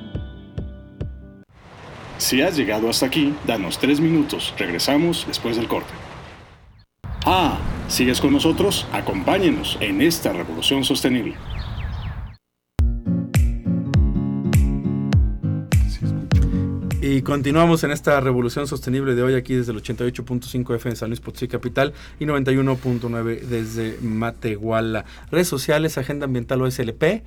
[2.21, 4.53] Si has llegado hasta aquí, danos tres minutos.
[4.55, 5.89] Regresamos después del corte.
[7.25, 7.57] Ah,
[7.87, 8.85] ¿sigues con nosotros?
[8.93, 11.33] Acompáñenos en esta revolución sostenible.
[17.01, 21.09] Y continuamos en esta revolución sostenible de hoy aquí desde el 88.5 F en San
[21.09, 25.05] Luis Potosí Capital y 91.9 desde Matehuala.
[25.31, 27.23] Redes sociales, Agenda Ambiental OSLP.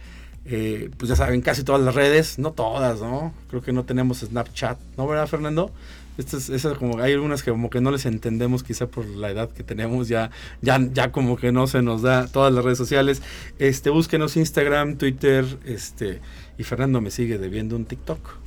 [0.47, 3.33] Eh, pues ya saben, casi todas las redes, no todas, ¿no?
[3.49, 5.71] Creo que no tenemos Snapchat, ¿no, verdad, Fernando?
[6.17, 9.51] Estas, esas como hay algunas que como que no les entendemos quizá por la edad
[9.51, 10.31] que tenemos ya
[10.63, 13.21] ya ya como que no se nos da todas las redes sociales
[13.59, 16.21] este búsquenos Instagram Twitter este
[16.57, 18.44] y Fernando me sigue debiendo un TikTok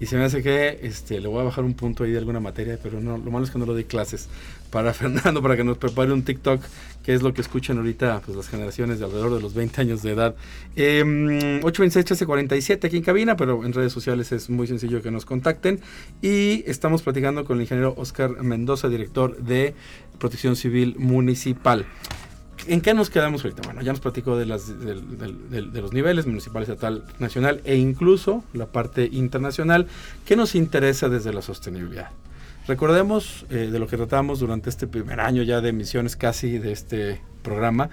[0.00, 2.40] y se me hace que este, le voy a bajar un punto ahí de alguna
[2.40, 4.28] materia, pero no, lo malo es que no lo doy clases
[4.70, 6.60] para Fernando, para que nos prepare un TikTok,
[7.04, 10.02] que es lo que escuchan ahorita pues, las generaciones de alrededor de los 20 años
[10.02, 10.34] de edad.
[10.74, 11.04] Eh,
[11.62, 15.80] 826-1347 aquí en cabina, pero en redes sociales es muy sencillo que nos contacten.
[16.20, 19.74] Y estamos platicando con el ingeniero Oscar Mendoza, director de
[20.18, 21.86] Protección Civil Municipal.
[22.66, 23.62] ¿En qué nos quedamos ahorita?
[23.64, 29.86] Bueno, ya nos platicó de, los niveles municipal, estatal, nacional e incluso la parte internacional.
[30.24, 32.10] ¿Qué nos interesa desde la sostenibilidad?
[32.68, 36.70] Recordemos eh, de lo que tratamos durante este primer año ya de emisiones casi de
[36.70, 37.90] este programa,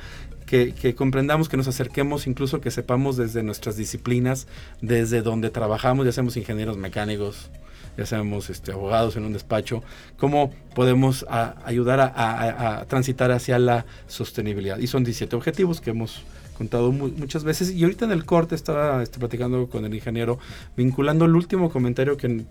[0.50, 4.48] que, comprendamos, que nos acerquemos, incluso que sepamos desde nuestras disciplinas,
[4.82, 7.52] desde donde trabajamos, ya seamos ingenieros mecánicos,
[7.96, 9.84] ya seamos este, abogados en un despacho,
[10.18, 14.80] cómo podemos ayudar a, transitar hacia la sostenibilidad.
[14.80, 16.24] Y son 17 objetivos que hemos
[16.58, 17.72] contado muchas veces.
[17.72, 20.40] Y ahorita en el corte estaba este, platicando con el ingeniero,
[20.76, 22.44] vinculando el último comentario que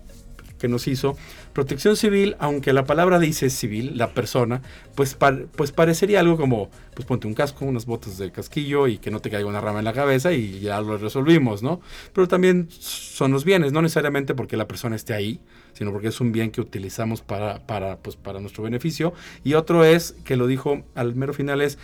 [0.59, 1.17] que nos hizo.
[1.53, 4.61] Protección civil, aunque la palabra dice civil, la persona,
[4.95, 5.17] pues,
[5.55, 9.19] pues parecería algo como, pues ponte un casco, unas botas de casquillo y que no
[9.19, 11.81] te caiga una rama en la cabeza y ya lo resolvimos, ¿no?
[12.13, 15.39] Pero también son los bienes, no necesariamente porque la persona esté ahí,
[15.73, 19.13] sino porque es un bien que utilizamos para, para, pues, para nuestro beneficio.
[19.43, 21.77] Y otro es, que lo dijo al mero final, es,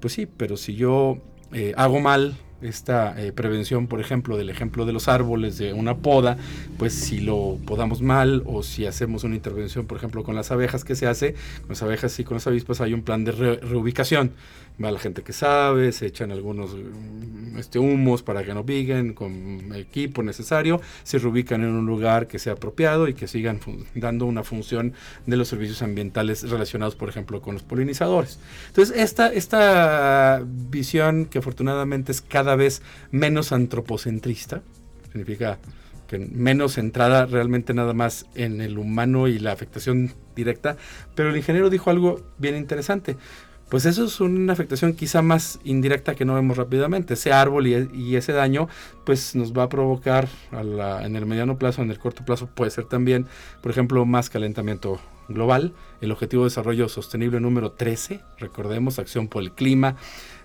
[0.00, 1.18] pues sí, pero si yo
[1.52, 5.96] eh, hago mal esta eh, prevención, por ejemplo, del ejemplo de los árboles, de una
[5.96, 6.36] poda,
[6.78, 10.84] pues si lo podamos mal o si hacemos una intervención, por ejemplo, con las abejas
[10.84, 14.32] que se hace, con las abejas y con las avispas hay un plan de reubicación.
[14.82, 16.70] Va la gente que sabe, se echan algunos
[17.58, 22.38] este, humos para que no piguen con equipo necesario, se reubican en un lugar que
[22.38, 23.60] sea apropiado y que sigan
[23.94, 24.94] dando una función
[25.26, 28.38] de los servicios ambientales relacionados, por ejemplo, con los polinizadores.
[28.68, 34.62] Entonces, esta, esta visión que afortunadamente es cada vez menos antropocentrista,
[35.12, 35.58] significa
[36.08, 40.76] que menos centrada realmente nada más en el humano y la afectación directa,
[41.14, 43.16] pero el ingeniero dijo algo bien interesante.
[43.72, 47.14] Pues eso es una afectación quizá más indirecta que no vemos rápidamente.
[47.14, 48.68] Ese árbol y, ese daño
[49.06, 52.84] pues nos va a provocar en el mediano plazo, en el corto plazo puede ser
[52.84, 53.24] también,
[53.62, 55.00] por ejemplo, más calentamiento
[55.32, 59.96] global, el Objetivo de Desarrollo Sostenible número 13, recordemos, acción por el clima,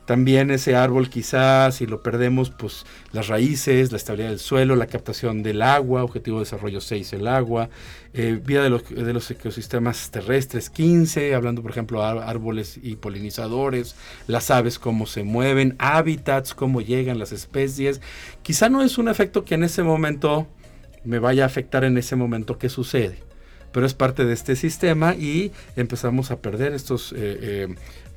[0.08, 4.88] también ese árbol quizás, si lo perdemos, pues las raíces, la estabilidad del suelo, la
[4.88, 7.70] captación del agua, objetivo de desarrollo 6, el agua,
[8.14, 13.98] eh, vida de los, de los, ecosistemas terrestres 15, hablando por ejemplo árboles y polinizadores,
[14.28, 18.00] las aves cómo se mueven, hábitats, cómo llegan las especies.
[18.44, 20.48] Quizá no es un efecto que en ese momento
[21.04, 23.27] me vaya a afectar en ese momento que sucede
[23.72, 27.76] pero es parte de este sistema y empezamos a perder estos eh, eh,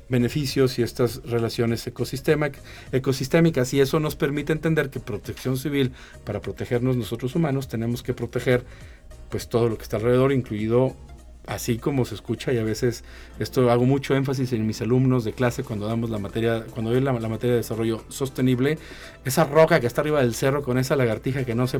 [0.09, 3.73] beneficios y estas relaciones ecosistémicas.
[3.73, 5.93] Y eso nos permite entender que protección civil
[6.25, 8.63] para protegernos nosotros humanos tenemos que proteger
[9.29, 10.95] pues todo lo que está alrededor incluido
[11.47, 13.03] así como se escucha y a veces
[13.39, 17.01] esto hago mucho énfasis en mis alumnos de clase cuando damos la materia cuando doy
[17.01, 18.77] la, la materia de desarrollo sostenible
[19.25, 21.79] esa roca que está arriba del cerro con esa lagartija que no sé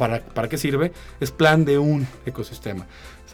[0.00, 2.86] para, para qué sirve es plan de un ecosistema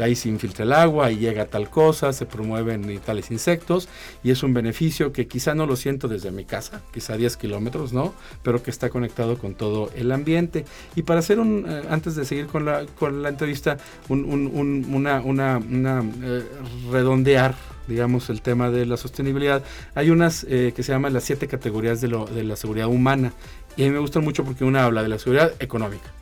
[0.02, 3.88] ahí se infiltra el agua y llega tal cosa, se promueven tales insectos
[4.22, 7.92] y es un beneficio que quizá no lo siento desde mi casa, quizá 10 kilómetros,
[7.92, 8.14] ¿no?
[8.42, 10.64] Pero que está conectado con todo el ambiente.
[10.94, 15.20] Y para hacer un, eh, antes de seguir con la, con la entrevista, un, una,
[15.20, 16.44] una, una eh,
[16.90, 17.54] redondear
[17.86, 19.62] digamos, el tema de la sostenibilidad,
[19.94, 23.32] hay unas eh, que se llaman las siete categorías de, lo, de la seguridad humana.
[23.76, 26.15] Y a mí me gustan mucho porque una habla de la seguridad económica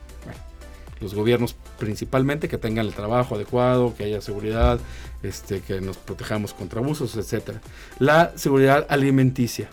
[1.04, 4.80] los gobiernos principalmente que tengan el trabajo adecuado, que haya seguridad,
[5.22, 7.60] este, que nos protejamos contra abusos, etcétera.
[7.98, 9.68] La seguridad alimenticia,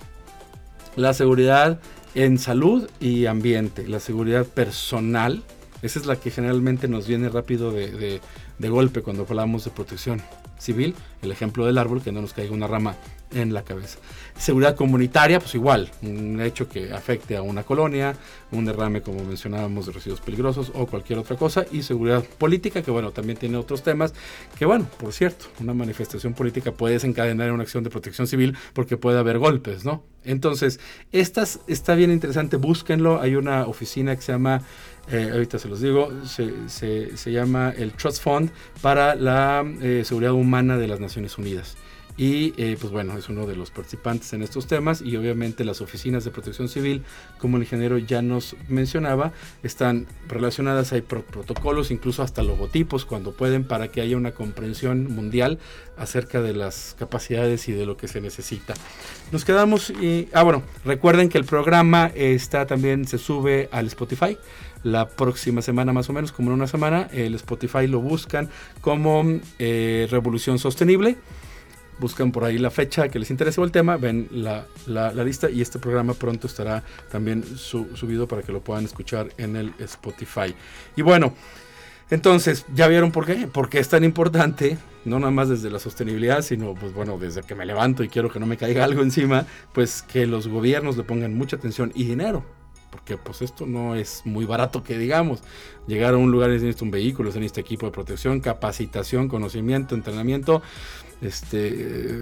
[0.96, 1.80] la seguridad
[2.14, 5.42] en salud y ambiente, la seguridad personal,
[5.82, 8.20] esa es la que generalmente nos viene rápido de,
[8.60, 10.22] de golpe cuando hablamos de protección
[10.60, 12.96] civil, el ejemplo del árbol, que no nos caiga una rama
[13.34, 13.98] en la cabeza.
[14.38, 18.16] Seguridad comunitaria, pues igual, un hecho que afecte a una colonia,
[18.52, 21.66] un derrame, como mencionábamos, de residuos peligrosos o cualquier otra cosa.
[21.72, 24.14] Y seguridad política, que bueno, también tiene otros temas,
[24.58, 28.98] que bueno, por cierto, una manifestación política puede desencadenar una acción de protección civil porque
[28.98, 30.04] puede haber golpes, ¿no?
[30.24, 30.80] Entonces,
[31.12, 33.22] estas está bien interesante, búsquenlo.
[33.22, 34.62] Hay una oficina que se llama
[35.12, 40.78] eh, ahorita se los digo, se, llama el Trust Fund para la eh, Seguridad Humana
[40.78, 41.76] de las Naciones Unidas.
[42.18, 45.82] Y eh, pues bueno, es uno de los participantes en estos temas y obviamente las
[45.82, 47.04] oficinas de protección civil,
[47.38, 49.32] como el ingeniero ya nos mencionaba,
[49.64, 55.60] están relacionadas, hay protocolos, incluso hasta logotipos cuando pueden para que haya una comprensión mundial
[55.98, 58.74] acerca de las capacidades y de lo que se necesita.
[59.32, 64.38] Nos quedamos y, ah bueno, recuerden que el programa está también, se sube al Spotify
[64.84, 68.50] la próxima semana más o menos, como en una semana, el Spotify lo buscan
[68.82, 69.24] como
[69.60, 71.18] eh, Revolución Sostenible
[72.02, 74.66] buscan por ahí la fecha que les interese o el tema, ven la,
[75.24, 79.74] lista y este programa pronto estará también subido para que lo puedan escuchar en el
[79.80, 80.54] Spotify.
[80.98, 81.34] Y bueno,
[82.10, 83.48] entonces, ¿ya vieron por qué?
[83.48, 87.56] Porque es tan importante, no nada más desde la sostenibilidad, sino pues bueno, desde que
[87.56, 91.04] me levanto y quiero que no me caiga algo encima, pues que los gobiernos le
[91.04, 92.44] pongan mucha atención y dinero
[92.92, 95.42] porque pues esto no es muy barato que digamos.
[95.88, 100.62] Llegar a un lugar necesita un vehículo, necesita equipo de protección, capacitación, conocimiento, entrenamiento,
[101.22, 102.20] este,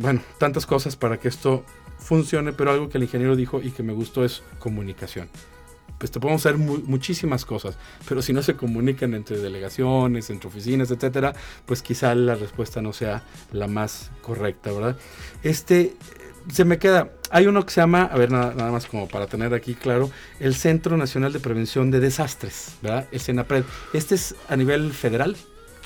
[0.00, 1.64] bueno, tantas cosas para que esto
[1.98, 5.28] funcione, pero algo que el ingeniero dijo y que me gustó es comunicación.
[5.98, 10.90] Pues te podemos hacer muchísimas cosas, pero si no se comunican entre delegaciones, entre oficinas,
[10.90, 14.96] etcétera, pues quizá la respuesta no sea la más correcta, ¿verdad?
[15.42, 15.96] Este,
[16.52, 19.26] se me queda, hay uno que se llama, a ver, nada, nada, más como para
[19.26, 23.08] tener aquí claro, el Centro Nacional de Prevención de Desastres, ¿verdad?
[23.10, 23.64] El CENAPRED.
[23.94, 25.34] ¿Este es a nivel federal?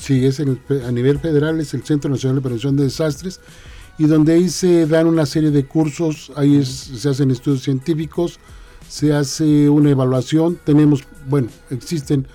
[0.00, 3.40] Sí, es a nivel federal, es el Centro Nacional de Prevención de Desastres,
[3.98, 8.40] y donde ahí se dan una serie de cursos, ahí se hacen estudios científicos,
[8.88, 12.26] se hace una evaluación, tenemos, bueno, existen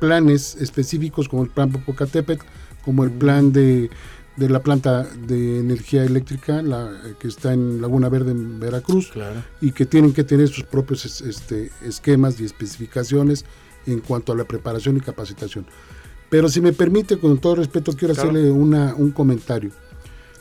[0.00, 2.44] planes específicos como el plan Popocatépetl,
[2.82, 3.90] como el plan de
[4.36, 9.10] de la planta de energía eléctrica la, que está en Laguna Verde en Veracruz
[9.60, 13.44] y que tienen que tener sus propios este, esquemas y especificaciones
[13.86, 15.66] en cuanto a la preparación y capacitación.
[16.28, 19.70] Pero si me permite, con todo respeto, quiero hacerle una, un comentario.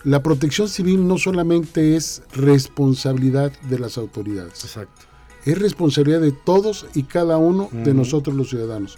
[0.03, 4.63] La protección civil no solamente es responsabilidad de las autoridades.
[4.63, 5.03] Exacto.
[5.45, 8.97] Es responsabilidad de todos y cada uno de nosotros los ciudadanos.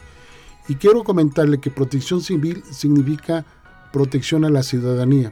[0.70, 3.46] Y quiero comentarle que protección civil significa
[3.92, 5.32] protección a la ciudadanía.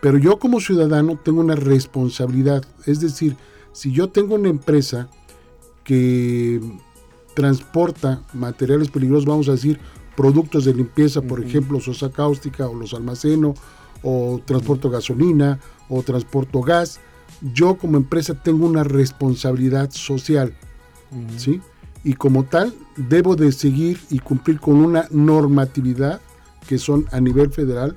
[0.00, 2.64] Pero yo como ciudadano tengo una responsabilidad.
[2.86, 3.36] Es decir,
[3.72, 5.08] si yo tengo una empresa
[5.82, 6.60] que
[7.34, 9.78] transporta materiales peligrosos, vamos a decir,
[10.16, 13.54] productos de limpieza, por ejemplo, sosa cáustica o los almaceno,
[14.02, 15.58] o transporto gasolina,
[15.88, 17.00] o transporto gas,
[17.52, 20.54] yo como empresa tengo una responsabilidad social,
[21.36, 21.60] ¿sí?
[22.04, 26.20] Y como tal, debo de seguir y cumplir con una normatividad
[26.68, 27.96] que son a nivel federal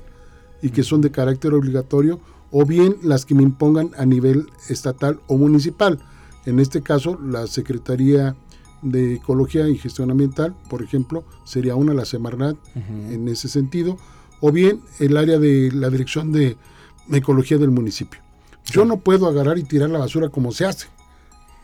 [0.61, 2.20] y que son de carácter obligatorio,
[2.51, 5.99] o bien las que me impongan a nivel estatal o municipal.
[6.45, 8.36] En este caso, la Secretaría
[8.82, 13.97] de Ecología y Gestión Ambiental, por ejemplo, sería una, la Semarnat, en ese sentido,
[14.39, 16.57] o bien el área de la Dirección de
[17.11, 18.19] Ecología del municipio.
[18.65, 20.88] Yo no puedo agarrar y tirar la basura como se hace.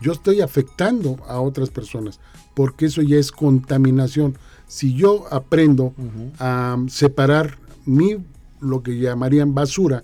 [0.02, 2.20] Yo estoy afectando a otras personas,
[2.54, 4.38] porque eso ya es contaminación.
[4.68, 5.94] Si yo aprendo
[6.40, 8.18] a separar mi,
[8.60, 10.04] lo que llamarían basura,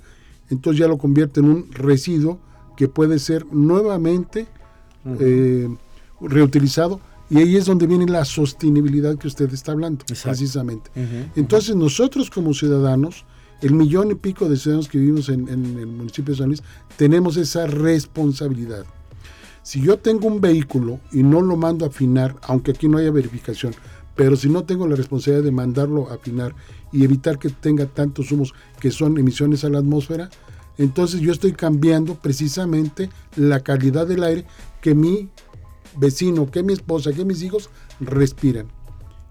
[0.49, 2.39] entonces ya lo convierte en un residuo
[2.77, 4.47] que puede ser nuevamente
[5.19, 5.69] eh,
[6.21, 6.99] reutilizado
[7.29, 10.89] y ahí es donde viene la sostenibilidad que usted está hablando, precisamente.
[11.35, 13.25] Entonces nosotros como ciudadanos,
[13.61, 16.63] el millón y pico de ciudadanos que vivimos en, el municipio de San Luis,
[16.97, 18.85] tenemos esa responsabilidad.
[19.61, 23.11] Si yo tengo un vehículo y no lo mando a afinar, aunque aquí no haya
[23.11, 23.75] verificación,
[24.15, 26.55] pero si no tengo la responsabilidad de mandarlo a afinar
[26.91, 30.29] y evitar que tenga tantos humos que son emisiones a la atmósfera,
[30.79, 34.45] entonces yo estoy cambiando precisamente la calidad del aire
[34.81, 35.29] que mi
[35.97, 37.69] vecino, que mi esposa, que mis hijos
[37.99, 38.67] respiran.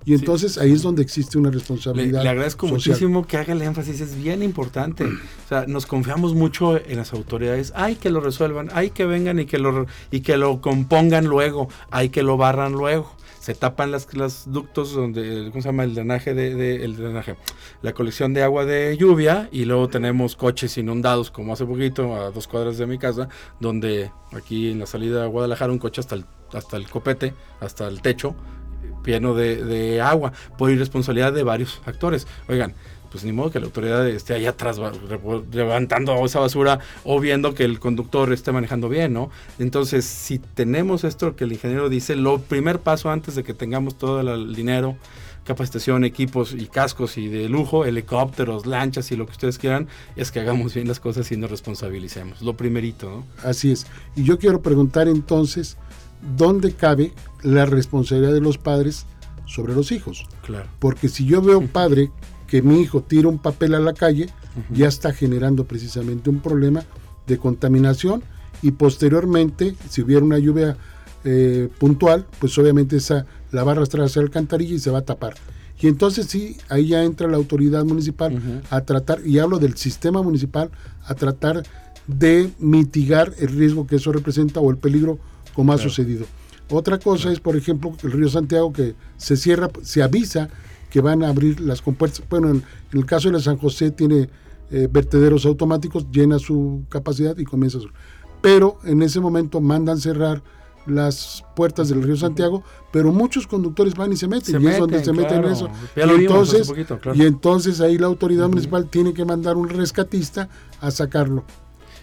[0.04, 2.22] Y entonces ahí es donde existe una responsabilidad.
[2.22, 5.04] Le, agradezco muchísimo que haga el énfasis, es bien importante.
[5.04, 7.72] O sea, nos confiamos mucho en las autoridades.
[7.76, 11.68] Hay que lo resuelvan, hay que vengan y que lo, y que lo compongan luego,
[11.90, 15.84] hay que lo barran luego se tapan las, las ductos donde, ¿cómo se llama?
[15.84, 17.36] El drenaje de, el drenaje,
[17.80, 22.30] la colección de agua de lluvia y luego tenemos coches inundados como hace poquito a
[22.30, 26.16] dos cuadras de mi casa, donde aquí en la salida de Guadalajara un coche hasta
[26.16, 28.34] el, hasta el copete, hasta el techo,
[29.04, 32.26] lleno de, agua, por irresponsabilidad de varios actores.
[32.48, 32.74] Oigan,
[33.10, 34.78] pues ni modo que la autoridad esté allá atrás
[35.50, 39.30] levantando esa basura o viendo que el conductor esté manejando bien, ¿no?
[39.58, 43.96] Entonces, si tenemos esto que el ingeniero dice, lo primer paso antes de que tengamos
[43.96, 44.96] todo el dinero,
[45.44, 50.30] capacitación, equipos y cascos y de lujo, helicópteros, lanchas y lo que ustedes quieran, es
[50.30, 52.42] que hagamos bien las cosas y nos responsabilicemos.
[52.42, 53.26] Lo primerito, ¿no?
[53.42, 53.86] Así es.
[54.14, 55.78] Y yo quiero preguntar entonces,
[56.36, 57.12] ¿dónde cabe
[57.42, 59.06] la responsabilidad de los padres
[59.46, 60.26] sobre los hijos?
[60.44, 60.68] Claro.
[60.78, 62.10] Porque si yo veo un padre
[62.46, 64.28] que mi hijo tira un papel a la calle,
[64.70, 66.82] ya está generando precisamente un problema
[67.26, 68.22] de contaminación
[68.62, 70.76] y posteriormente, si hubiera una lluvia
[71.24, 74.98] eh, puntual, pues obviamente esa la va a arrastrar hacia el alcantarilla y se va
[74.98, 75.34] a tapar.
[75.80, 80.22] Y entonces sí, ahí ya entra la autoridad municipal a tratar, y hablo del sistema
[80.22, 80.70] municipal,
[81.04, 81.62] a tratar
[82.08, 85.18] de mitigar el riesgo que eso representa o el peligro
[85.58, 86.24] como ha sucedido.
[86.70, 90.48] Otra cosa es, por ejemplo, el río Santiago que se cierra, se avisa
[90.88, 92.22] que van a abrir las compuertas.
[92.30, 94.28] Bueno, en, el caso de la San José tiene
[94.70, 97.88] eh, vertederos automáticos, llena su capacidad y comienza su...
[98.40, 100.44] Pero en ese momento mandan cerrar
[100.86, 105.02] las puertas del río Santiago, pero muchos conductores van y se meten, y es donde
[105.02, 105.68] se meten en eso.
[105.96, 106.72] Y entonces,
[107.14, 110.48] y entonces ahí la autoridad municipal tiene que mandar un rescatista
[110.80, 111.42] a sacarlo.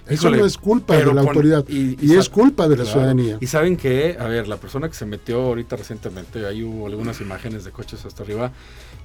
[0.08, 3.38] Eso no es culpa de la autoridad y, es culpa de la ciudadanía.
[3.40, 7.22] Y saben que, a ver, la persona que se metió ahorita recientemente, ahí hubo algunas
[7.22, 8.52] imágenes de coches hasta arriba,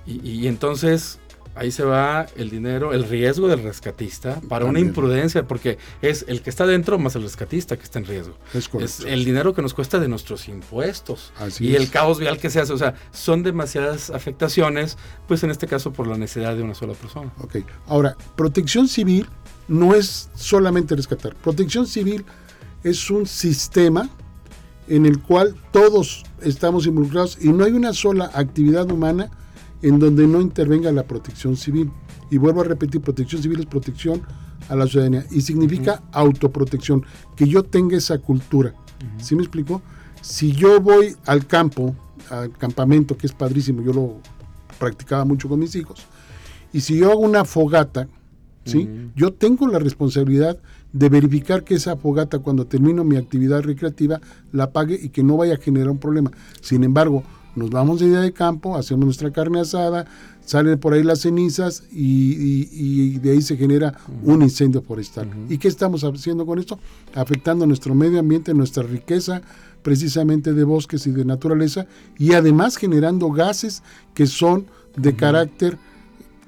[0.07, 1.19] y, entonces
[1.55, 6.43] ahí se va el dinero, el riesgo del rescatista para una imprudencia, porque es el
[6.43, 8.35] que está dentro más el rescatista que está en riesgo.
[8.55, 12.61] Es, el dinero que nos cuesta de nuestros impuestos y el caos vial que se
[12.61, 12.73] hace.
[12.73, 14.97] O sea, son demasiadas afectaciones,
[15.29, 17.33] pues en este caso por la necesidad de una sola persona.
[17.41, 19.29] Ok, ahora, protección civil
[19.71, 21.37] no es solamente rescatar.
[21.37, 22.25] Protección civil
[22.83, 24.11] es un sistema
[24.89, 29.31] en el cual todos estamos involucrados y no hay una sola actividad humana
[29.81, 31.93] en donde no intervenga la protección civil.
[32.31, 34.23] Y vuelvo a repetir, protección civil es protección
[34.69, 37.05] a la ciudadanía y significa autoprotección,
[37.37, 38.75] que yo tenga esa cultura.
[39.19, 39.83] ¿Sí me explico?
[40.21, 41.95] Si yo voy al campo,
[42.29, 44.17] al campamento, que es padrísimo, yo lo
[44.81, 46.05] practicaba mucho con mis hijos,
[46.73, 48.09] y si yo hago una fogata,
[48.65, 48.89] ¿sí?
[49.17, 50.59] Yo tengo la responsabilidad
[50.93, 54.21] de verificar que esa fogata cuando termino mi actividad recreativa
[54.53, 56.31] la pague y que no vaya a generar un problema.
[56.61, 57.23] Sin embargo,
[57.57, 60.07] nos vamos de día de campo, hacemos nuestra carne asada,
[60.45, 65.29] salen por ahí las cenizas y, de ahí se genera un incendio forestal.
[65.49, 66.79] ¿Y qué estamos haciendo con esto?
[67.15, 69.43] Afectando nuestro medio ambiente, nuestra riqueza
[69.83, 71.87] precisamente de bosques y de naturaleza
[72.19, 73.83] y además generando gases
[74.15, 75.79] que son de carácter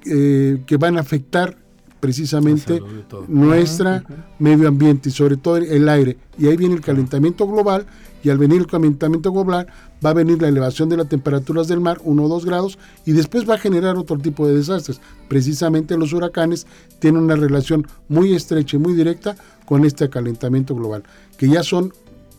[0.05, 1.62] eh, que van a afectar
[2.03, 2.83] precisamente
[3.29, 4.03] nuestra
[4.41, 6.19] medio ambiente y sobre todo el aire.
[6.37, 7.87] Y ahí viene el calentamiento global
[8.25, 9.69] y al venir el calentamiento global
[10.05, 12.77] va a venir la elevación de las temperaturas del mar, 1 o 2 grados,
[13.07, 15.01] y después va a generar otro tipo de desastres.
[15.29, 16.67] Precisamente los huracanes
[16.99, 21.05] tienen una relación muy estrecha y muy directa con este calentamiento global,
[21.39, 21.93] que ya son,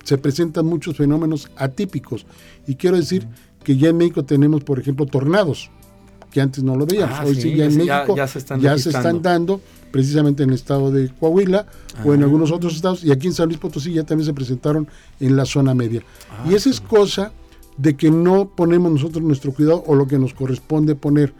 [0.03, 2.25] se presentan muchos fenómenos atípicos.
[2.67, 3.29] Y quiero decir
[3.63, 5.71] que ya en México tenemos, por ejemplo, tornados,
[6.33, 7.15] que antes no lo veíamos.
[7.19, 9.07] Ah, Hoy sí, ya en México ya se están ya se registrando.
[9.09, 9.61] están dando,
[9.91, 11.67] precisamente en el estado de Coahuila
[12.03, 12.25] o en Ah.
[12.25, 14.87] algunos otros estados, y aquí en San Luis Potosí ya también se presentaron
[15.19, 16.01] en la zona media.
[16.31, 17.31] Ah, y esa es cosa
[17.77, 21.33] de que no ponemos nosotros nuestro cuidado o lo que nos corresponde poner.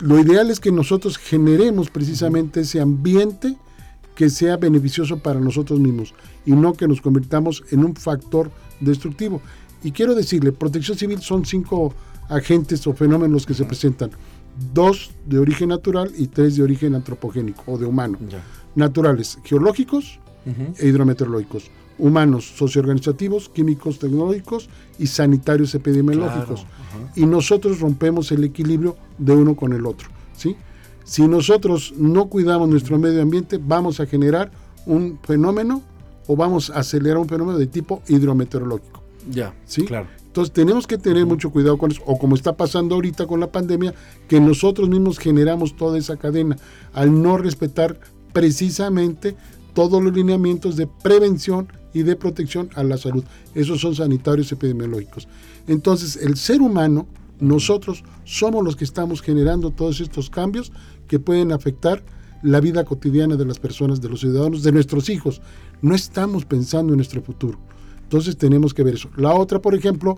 [0.00, 3.56] Lo ideal es que nosotros generemos precisamente ese ambiente
[4.14, 8.50] que sea beneficioso para nosotros mismos y no que nos convirtamos en un factor
[8.80, 9.40] destructivo.
[9.82, 11.94] Y quiero decirle, protección civil son cinco
[12.28, 14.10] agentes o fenómenos que se presentan.
[14.72, 18.18] Dos de origen natural y tres de origen antropogénico o de humano.
[18.28, 18.42] Ya.
[18.74, 20.20] Naturales, geológicos
[20.78, 21.70] e hidrometeorológicos.
[21.96, 24.68] Humanos, socioorganizativos, químicos, tecnológicos
[24.98, 26.62] y sanitarios epidemiológicos.
[26.64, 30.08] Claro, y nosotros rompemos el equilibrio de uno con el otro.
[30.36, 30.56] ¿sí?
[31.04, 34.50] Si nosotros no cuidamos nuestro medio ambiente, vamos a generar
[34.86, 35.82] un fenómeno
[36.26, 39.02] o vamos a acelerar un fenómeno de tipo hidrometeorológico.
[39.30, 39.84] Ya, ¿sí?
[39.84, 40.08] claro.
[40.34, 43.52] Entonces tenemos que tener mucho cuidado con eso, o como está pasando ahorita con la
[43.52, 43.94] pandemia,
[44.26, 46.56] que nosotros mismos generamos toda esa cadena
[46.92, 48.00] al no respetar
[48.32, 49.36] precisamente
[49.74, 53.22] todos los lineamientos de prevención y de protección a la salud.
[53.54, 55.28] Esos son sanitarios epidemiológicos.
[55.68, 57.06] Entonces el ser humano,
[57.38, 60.72] nosotros somos los que estamos generando todos estos cambios
[61.06, 62.02] que pueden afectar
[62.42, 65.40] la vida cotidiana de las personas, de los ciudadanos, de nuestros hijos.
[65.80, 67.56] No estamos pensando en nuestro futuro.
[68.14, 69.10] Entonces tenemos que ver eso.
[69.16, 70.16] La otra, por ejemplo,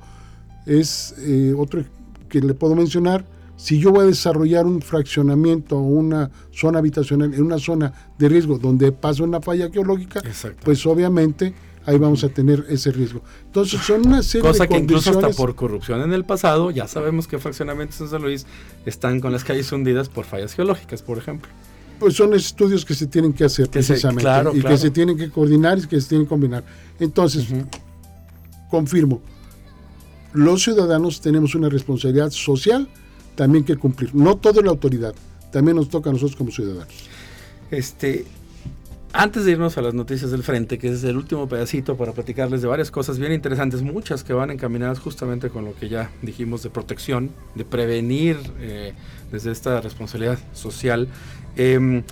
[0.66, 1.82] es eh, otro
[2.28, 3.24] que le puedo mencionar.
[3.56, 8.28] Si yo voy a desarrollar un fraccionamiento o una zona habitacional en una zona de
[8.28, 10.20] riesgo donde pasa una falla geológica,
[10.62, 11.54] pues obviamente
[11.86, 13.22] ahí vamos a tener ese riesgo.
[13.46, 16.86] Entonces son una serie Cosa de que incluso hasta por corrupción en el pasado, ya
[16.86, 18.44] sabemos que fraccionamientos en San Luis
[18.84, 21.48] están con las calles hundidas por fallas geológicas, por ejemplo.
[21.98, 24.74] pues son estudios que se tienen que hacer Que se- precisamente claro, y claro.
[24.76, 26.62] que se tienen que coordinar y que se tienen que combinar.
[27.00, 27.46] Entonces,
[28.70, 29.20] confirmo,
[30.32, 32.88] los ciudadanos tenemos una responsabilidad social
[33.34, 34.14] también que cumplir.
[34.14, 35.14] No toda la autoridad,
[35.50, 36.94] también nos toca a nosotros como ciudadanos.
[37.70, 38.24] Este,
[39.12, 42.60] antes de irnos a las noticias del frente, que es el último pedacito para platicarles
[42.60, 46.62] de varias cosas bien interesantes, muchas que van encaminadas justamente con lo que ya dijimos
[46.62, 48.92] de protección, de prevenir eh,
[49.32, 51.08] desde esta responsabilidad social.
[51.56, 52.02] Em,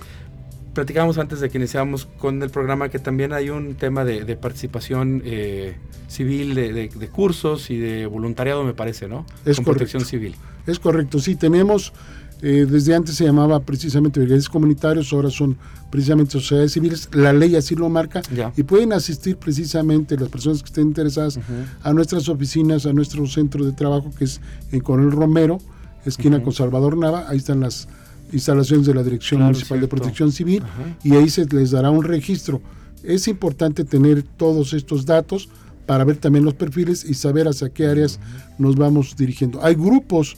[0.75, 4.35] platicábamos antes de que iniciamos con el programa que también hay un tema de, de
[4.35, 5.75] participación eh,
[6.07, 9.25] civil, de, de- de cursos y de voluntariado, me parece, ¿no?
[9.45, 9.71] Es con correcto.
[9.71, 10.35] protección civil.
[10.67, 11.93] Es correcto, sí, tenemos,
[12.41, 15.57] eh, desde antes se llamaba precisamente brigadistas comunitarios, ahora son
[15.89, 18.51] precisamente sociedades civiles, la ley así lo marca, Ya.
[18.57, 21.39] y pueden asistir precisamente las personas que estén interesadas
[21.83, 25.59] a nuestras oficinas, a nuestro centro de trabajo que es en Coronel Romero,
[26.05, 27.87] esquina con Salvador Nava, ahí están las
[28.35, 29.87] instalaciones de la Dirección Claro, Municipal de.
[29.87, 30.97] Protección Civil, Ajá.
[31.03, 32.61] y ahí se les dará un registro.
[33.03, 35.49] Es importante tener todos estos datos
[35.85, 38.19] para ver también los perfiles y saber hacia qué áreas
[38.57, 39.63] nos vamos dirigiendo.
[39.63, 40.35] Hay grupos,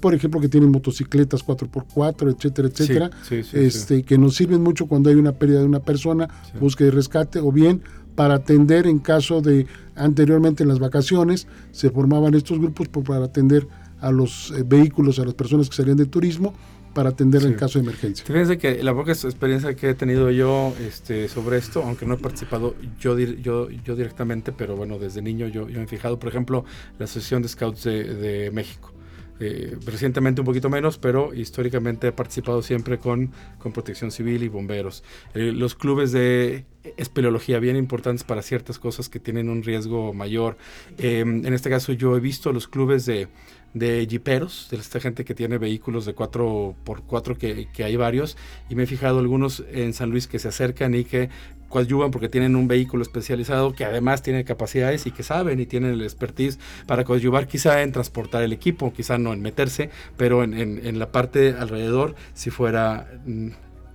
[0.00, 4.86] por ejemplo, que tienen motocicletas 4x4, etcétera, etcétera, sí, sí, este, que nos sirven mucho
[4.86, 6.28] cuando hay una pérdida de una persona,
[6.60, 7.82] búsqueda y rescate, o bien
[8.14, 9.66] para atender en caso de
[9.96, 13.66] anteriormente en las vacaciones se formaban estos grupos por- para atender
[14.00, 16.54] a los eh, vehículos, a las personas que salían de turismo,
[16.94, 17.54] para atender en Sí.
[17.56, 18.24] caso de emergencia.
[18.24, 22.18] Fíjense que la poca experiencia que he tenido yo este, sobre esto, aunque no he
[22.18, 26.18] participado yo, dir- yo, yo directamente, pero bueno, desde niño yo, yo me he fijado,
[26.18, 26.64] por ejemplo,
[26.98, 28.92] la Asociación de Scouts de, de México.
[29.40, 34.48] Eh, recientemente un poquito menos, pero históricamente he participado siempre con, con protección civil y
[34.48, 35.02] bomberos.
[35.34, 36.64] Eh, los clubes de
[36.96, 40.56] espeleología bien importantes para ciertas cosas que tienen un riesgo mayor.
[40.98, 43.26] Eh, en este caso yo he visto los clubes de,
[43.74, 48.36] de jiperos, de esta gente que tiene vehículos de 4x4, que, que hay varios,
[48.70, 51.28] y me he fijado algunos en San Luis que se acercan y que
[51.68, 55.90] coadyuvan porque tienen un vehículo especializado que además tiene capacidades y que saben y tienen
[55.94, 60.54] el expertise para coadyuvar quizá en transportar el equipo, quizá no en meterse, pero en,
[60.54, 63.48] en- en la parte alrededor si fuera mm,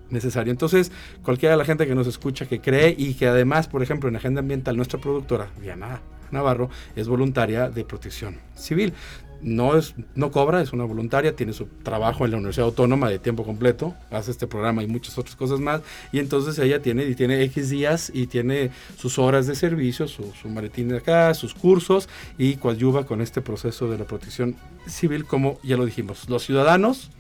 [0.10, 0.52] necesario.
[0.52, 0.92] Entonces,
[1.24, 4.18] cualquiera de la gente que nos escucha que cree y que además, por ejemplo, en
[4.18, 6.02] Agenda Ambiental, nuestra productora, Diana
[6.32, 8.94] Navarro, es voluntaria de protección civil.
[9.42, 13.20] No, es, no cobra, es una voluntaria, tiene su trabajo en la Universidad Autónoma de
[13.20, 15.82] tiempo completo, hace este programa y muchas otras cosas más,
[16.12, 20.34] y entonces ella tiene, y tiene X días y tiene sus horas de servicio, su,
[20.34, 24.56] su maletín de acá, sus cursos, y coadyuva con este proceso de la protección
[24.88, 27.12] civil, como ya lo dijimos, los ciudadanos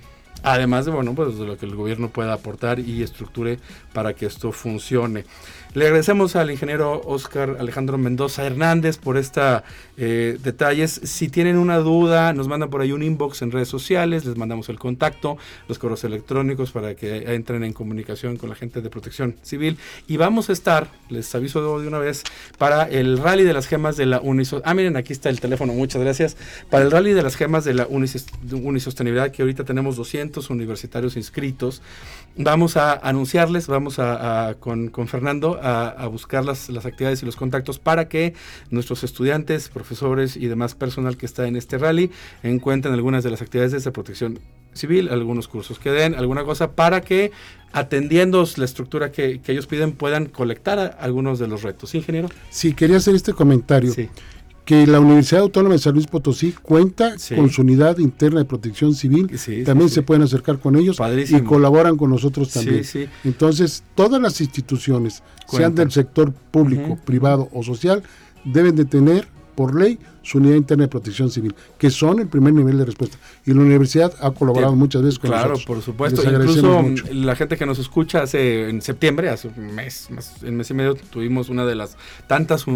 [0.43, 3.59] Además de, bueno, pues de lo que el gobierno pueda aportar y estructure
[3.93, 5.26] para que esto funcione.
[5.76, 9.61] Le agradecemos al ingeniero Oscar Alejandro Mendoza Hernández por estos
[9.97, 10.99] eh, detalles.
[11.03, 14.70] Si tienen una duda, nos mandan por ahí un inbox en redes sociales, les mandamos
[14.70, 19.36] el contacto, los correos electrónicos para que entren en comunicación con la gente de protección
[19.43, 19.78] civil.
[20.07, 22.24] Y vamos a estar, les aviso de una vez,
[22.57, 24.63] para el rally de las gemas de la Unisos.
[24.65, 26.36] Ah, miren, aquí está el teléfono, muchas gracias.
[26.72, 31.84] Para el rally de las gemas de la Unisostenibilidad, que ahorita tenemos 200 universitarios inscritos,
[32.36, 37.36] vamos a anunciarles, vamos a, con, con Fernando a, buscar las, las, actividades y los
[37.36, 38.34] contactos para que
[38.70, 42.12] nuestros estudiantes, profesores y demás personal que está en este rally
[42.43, 44.39] encuentren algunas de las actividades de protección
[44.74, 47.32] civil, algunos cursos que den, alguna cosa para que
[47.72, 51.93] atendiendo la estructura que, ellos piden puedan colectar algunos de los retos.
[51.95, 52.30] Ingeniero.
[52.49, 53.91] Sí, quería hacer este comentario.
[53.91, 54.10] Sí
[54.70, 58.93] que la Universidad Autónoma de San Luis Potosí cuenta con su unidad interna de protección
[58.93, 59.28] civil,
[59.65, 62.84] también se pueden acercar con ellos y colaboran con nosotros también.
[63.24, 68.03] Entonces, todas las instituciones, sean del sector público, privado o social,
[68.45, 72.53] deben de tener por ley su unidad interna de protección civil, que son el primer
[72.53, 73.17] nivel de respuesta.
[73.47, 75.63] Y la universidad ha colaborado muchas veces con nosotros.
[75.65, 76.22] Claro, por supuesto.
[76.24, 80.70] Incluso la gente que nos escucha hace en septiembre, hace un mes, más, en mes
[80.70, 81.97] y medio, tuvimos una de las
[82.28, 82.67] tantas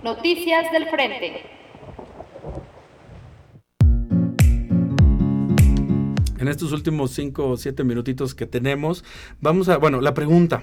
[0.03, 1.42] Noticias del Frente.
[6.38, 9.05] En estos últimos 5 o 7 minutitos que tenemos,
[9.42, 10.62] vamos a, bueno, la pregunta.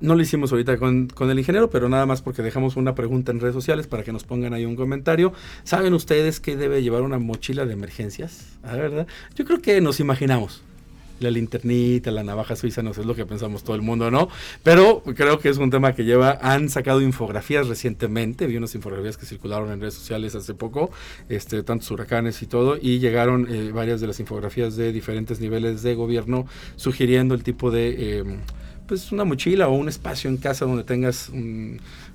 [0.00, 3.40] No lo hicimos ahorita con, el ingeniero, pero nada más porque dejamos una pregunta en
[3.40, 5.34] redes sociales para que nos pongan ahí un comentario.
[5.64, 8.58] ¿Saben ustedes qué debe llevar una mochila de emergencias?
[8.62, 9.06] ¿A ¿verdad?
[9.34, 10.62] Yo creo que nos imaginamos
[11.20, 14.28] la linternita, la navaja suiza, no sé, es lo que pensamos todo el mundo, ¿no?
[14.62, 19.16] Pero creo que es un tema que lleva, han sacado infografías recientemente, vi unas infografías
[19.16, 20.90] que circularon en redes sociales hace poco,
[21.28, 25.82] este, tantos huracanes y todo, y llegaron eh, varias de las infografías de diferentes niveles
[25.82, 26.46] de gobierno
[26.76, 28.18] sugiriendo el tipo de...
[28.18, 28.38] Em,
[28.86, 31.32] pues una mochila o un espacio en casa donde tengas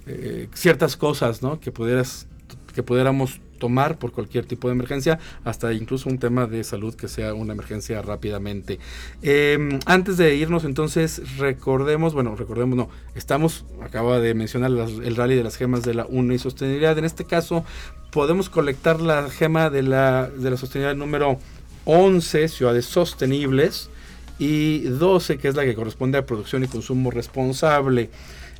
[0.07, 1.59] eh, ciertas cosas, ¿no?
[1.59, 2.27] Que pudieras
[2.73, 7.07] que pudiéramos tomar por cualquier tipo de emergencia, hasta incluso un tema de salud que
[7.07, 8.79] sea una emergencia rápidamente.
[9.21, 15.35] Em, antes de irnos entonces, recordemos, bueno, recordemos, no, estamos, acaba de mencionar el rally
[15.35, 16.97] de las gemas de la UNE y sostenibilidad.
[16.97, 17.63] En este caso,
[18.11, 21.37] podemos colectar la gema de la, de la sostenibilidad número
[21.85, 23.91] 11, ciudades sostenibles,
[24.39, 28.09] y 12, que es la que corresponde a producción y consumo responsable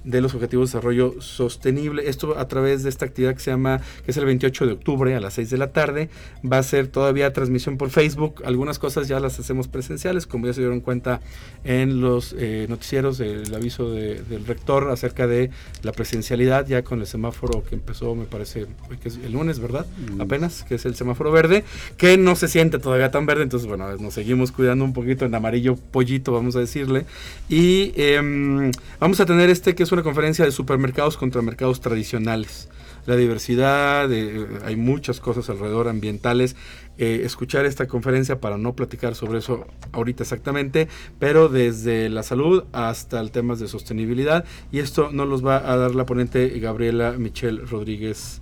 [0.04, 2.08] de los Objetivos de Desarrollo Sostenible.
[2.10, 5.16] Esto a través de esta actividad que se llama, que es el 28 de octubre
[5.16, 6.10] a las 6 de la tarde.
[6.50, 8.42] Va a ser todavía transmisión por Facebook.
[8.46, 11.22] Algunas cosas ya las hacemos presenciales, como ya se dieron cuenta
[11.64, 15.52] en los eh, noticieros del aviso del rector acerca de
[15.84, 18.68] la presencialidad, ya con el semáforo que empezó, me parece,
[19.02, 19.86] que es el lunes, ¿verdad?
[20.16, 20.22] Mm.
[20.22, 21.64] Apenas, que es el semáforo verde,
[21.98, 25.36] que no se siente todavía tan verde, entonces, bueno, nos seguimos cuidando un poquito en
[25.36, 27.06] amarillo pollito, vamos a decirle.
[27.50, 32.70] Y em, vamos a tener este que es una conferencia de supermercados contra mercados tradicionales.
[33.06, 36.56] La diversidad, eh, hay muchas cosas alrededor ambientales.
[36.98, 40.88] Eh, escuchar esta conferencia para no platicar sobre eso ahorita exactamente,
[41.18, 44.46] pero desde la salud hasta el temas de sostenibilidad.
[44.72, 48.42] Y esto nos los va a dar la ponente Gabriela Michelle Rodríguez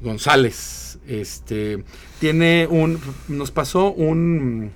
[0.00, 0.98] González.
[1.06, 1.84] Este
[2.20, 4.72] tiene un, nos pasó un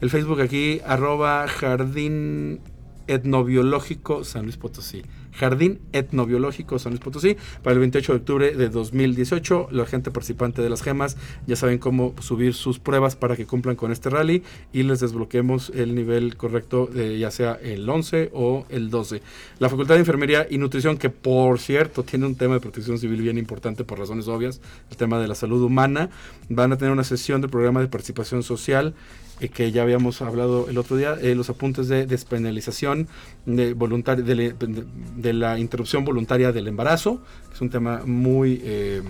[0.00, 2.60] el Facebook aquí, arroba jardín
[3.06, 5.02] etnobiológico San Luis Potosí.
[5.32, 9.68] Jardín Etnobiológico San Luis Potosí para el 28 de octubre de 2018.
[9.70, 11.16] La gente participante de las gemas
[11.46, 15.70] ya saben cómo subir sus pruebas para que cumplan con este rally y les desbloqueemos
[15.74, 19.22] el nivel correcto de ya sea el 11 o el 12.
[19.58, 23.22] La Facultad de Enfermería y Nutrición, que por cierto tiene un tema de protección civil
[23.22, 24.60] bien importante por razones obvias,
[24.90, 26.10] el tema de la salud humana,
[26.48, 28.94] van a tener una sesión del programa de participación social
[29.42, 33.08] eh, que ya habíamos hablado el otro día, eh, los apuntes de despenalización
[33.44, 38.60] de, de, la interrupción voluntaria del embarazo, que es un tema muy...
[38.62, 39.02] Eh,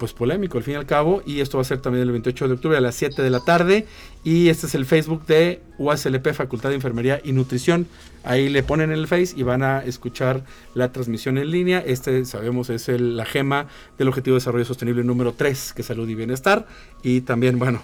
[0.00, 1.22] pues polémico al fin y al cabo.
[1.26, 3.40] Y esto va a ser también el 28 de octubre a las 7 de la
[3.40, 3.86] tarde.
[4.24, 7.86] Y este es el Facebook de UASLP, Facultad de Enfermería y Nutrición.
[8.24, 11.80] Ahí le ponen el Face y van a escuchar la transmisión en línea.
[11.80, 13.66] Este, sabemos, es la gema
[13.98, 16.66] del Objetivo de Desarrollo Sostenible número 3, que es salud y bienestar.
[17.02, 17.82] Y también, bueno,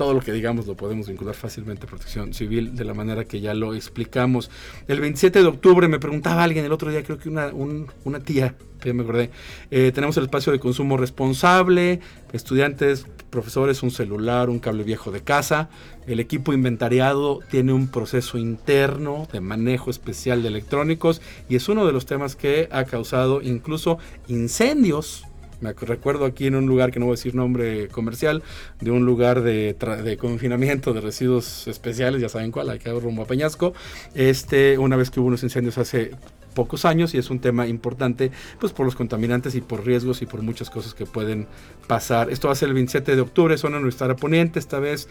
[0.00, 3.38] todo lo que digamos lo podemos vincular fácilmente a protección civil de la manera que
[3.38, 4.50] ya lo explicamos.
[4.88, 8.54] El 27 de octubre me preguntaba alguien el otro día, creo que una, una tía,
[8.80, 9.30] que me acordé,
[9.70, 12.00] eh, tenemos el espacio de consumo responsable,
[12.32, 15.68] estudiantes, profesores, un celular, un cable viejo de casa.
[16.06, 21.20] El equipo inventariado tiene un proceso interno de manejo especial de electrónicos
[21.50, 23.98] y es uno de los temas que ha causado incluso
[24.28, 25.26] incendios
[25.60, 28.42] me recuerdo aquí en un lugar que no voy a decir nombre comercial,
[28.80, 29.76] de un lugar de,
[30.20, 33.74] confinamiento de residuos especiales, ya saben cuál, aquí rumbo a Peñasco.
[34.14, 36.12] Este, una vez que hubo unos incendios hace
[36.54, 40.26] pocos años y es un tema importante pues por los contaminantes y por riesgos y
[40.26, 41.46] por muchas cosas que pueden
[41.86, 42.30] pasar.
[42.30, 45.08] Esto va a ser el 27 de octubre, zona nuestra poniente, esta vez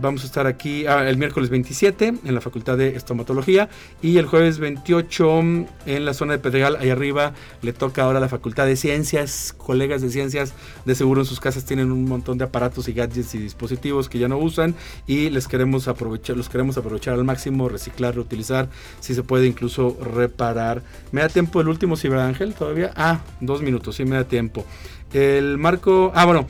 [0.00, 3.68] Vamos a estar aquí ah, el miércoles 27 en la Facultad de Estomatología
[4.00, 5.40] y el jueves 28
[5.86, 10.00] en la zona de Pedregal, ahí arriba le toca ahora la Facultad de Ciencias, colegas
[10.00, 10.54] de ciencias,
[10.86, 14.18] de seguro en sus casas tienen un montón de aparatos y gadgets y dispositivos que
[14.18, 14.74] ya no usan
[15.06, 18.68] y les queremos aprovechar, los queremos aprovechar al máximo, reciclar, reutilizar,
[19.00, 20.82] si se puede incluso reparar.
[21.10, 22.92] ¿Me da tiempo el último ciberángel todavía?
[22.96, 24.64] Ah, dos minutos, sí me da tiempo.
[25.12, 26.46] El marco, ah bueno,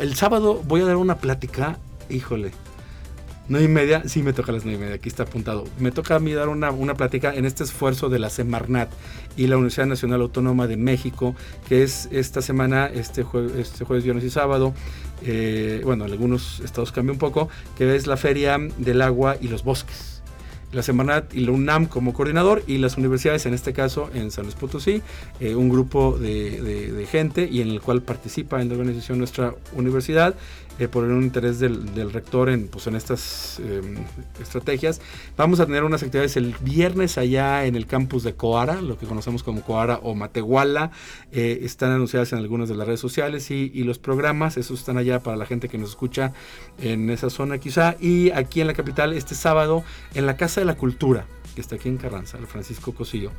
[0.00, 1.78] el sábado voy a dar una plática
[2.10, 2.52] híjole,
[3.48, 5.64] nueve y media, sí me toca las nueve y media, aquí está apuntado.
[5.78, 8.90] Me toca a mí dar una, una plática en este esfuerzo de la Semarnat
[9.36, 11.34] y la Universidad Nacional Autónoma de México,
[11.68, 13.24] que es esta semana, este,
[13.58, 14.74] este jueves, viernes y sábado,
[15.22, 19.48] eh, bueno, en algunos estados cambia un poco, que es la Feria del Agua y
[19.48, 20.14] los Bosques
[20.74, 24.44] la Semanat y la UNAM como coordinador y las universidades, en este caso en San
[24.44, 25.02] Luis Potosí,
[25.40, 30.34] eh, un grupo de, gente y en el cual participa en la organización nuestra universidad
[30.78, 33.96] eh, por un interés del, rector en, pues, en estas em,
[34.40, 35.00] estrategias.
[35.36, 39.06] Vamos a tener unas actividades el viernes allá en el campus de Coara, lo que
[39.06, 40.90] conocemos como Coara o Matehuala.
[41.32, 44.98] Eh, están anunciadas en algunas de las redes sociales y, y los programas, esos están
[44.98, 46.32] allá para la gente que nos escucha
[46.80, 47.96] en esa zona quizá.
[48.00, 51.76] Y aquí en la capital este sábado en la Casa de la Cultura que está
[51.76, 53.30] aquí en Carranza, el Francisco Cosillo.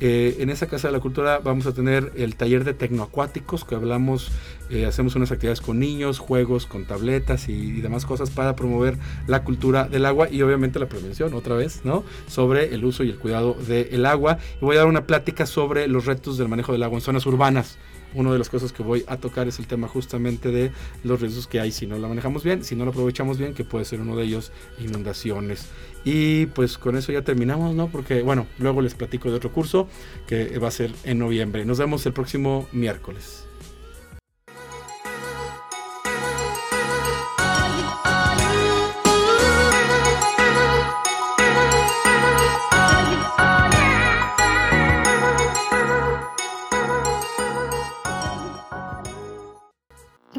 [0.00, 3.74] Eh, en esa Casa de la Cultura vamos a tener el taller de tecnoacuáticos, que
[3.74, 4.30] hablamos,
[4.70, 9.42] eh, hacemos unas actividades con niños, juegos con tabletas y, demás cosas para promover la
[9.42, 12.04] cultura del agua y obviamente la prevención, otra vez, ¿no?
[12.26, 14.38] Sobre el uso y el cuidado del agua.
[14.60, 17.24] Y voy a dar una plática sobre los retos del manejo del agua en zonas
[17.26, 17.78] urbanas
[18.14, 20.72] una de las cosas que voy a tocar es el tema justamente de
[21.04, 23.64] los riesgos que hay si no la manejamos bien, si no lo aprovechamos bien, que
[23.64, 25.66] puede ser uno de ellos inundaciones.
[26.04, 27.88] Y pues con eso ya terminamos, ¿no?
[27.88, 29.88] Porque bueno, luego les platico de otro curso
[30.26, 31.64] que va a ser en noviembre.
[31.64, 33.49] Nos vemos el próximo miércoles.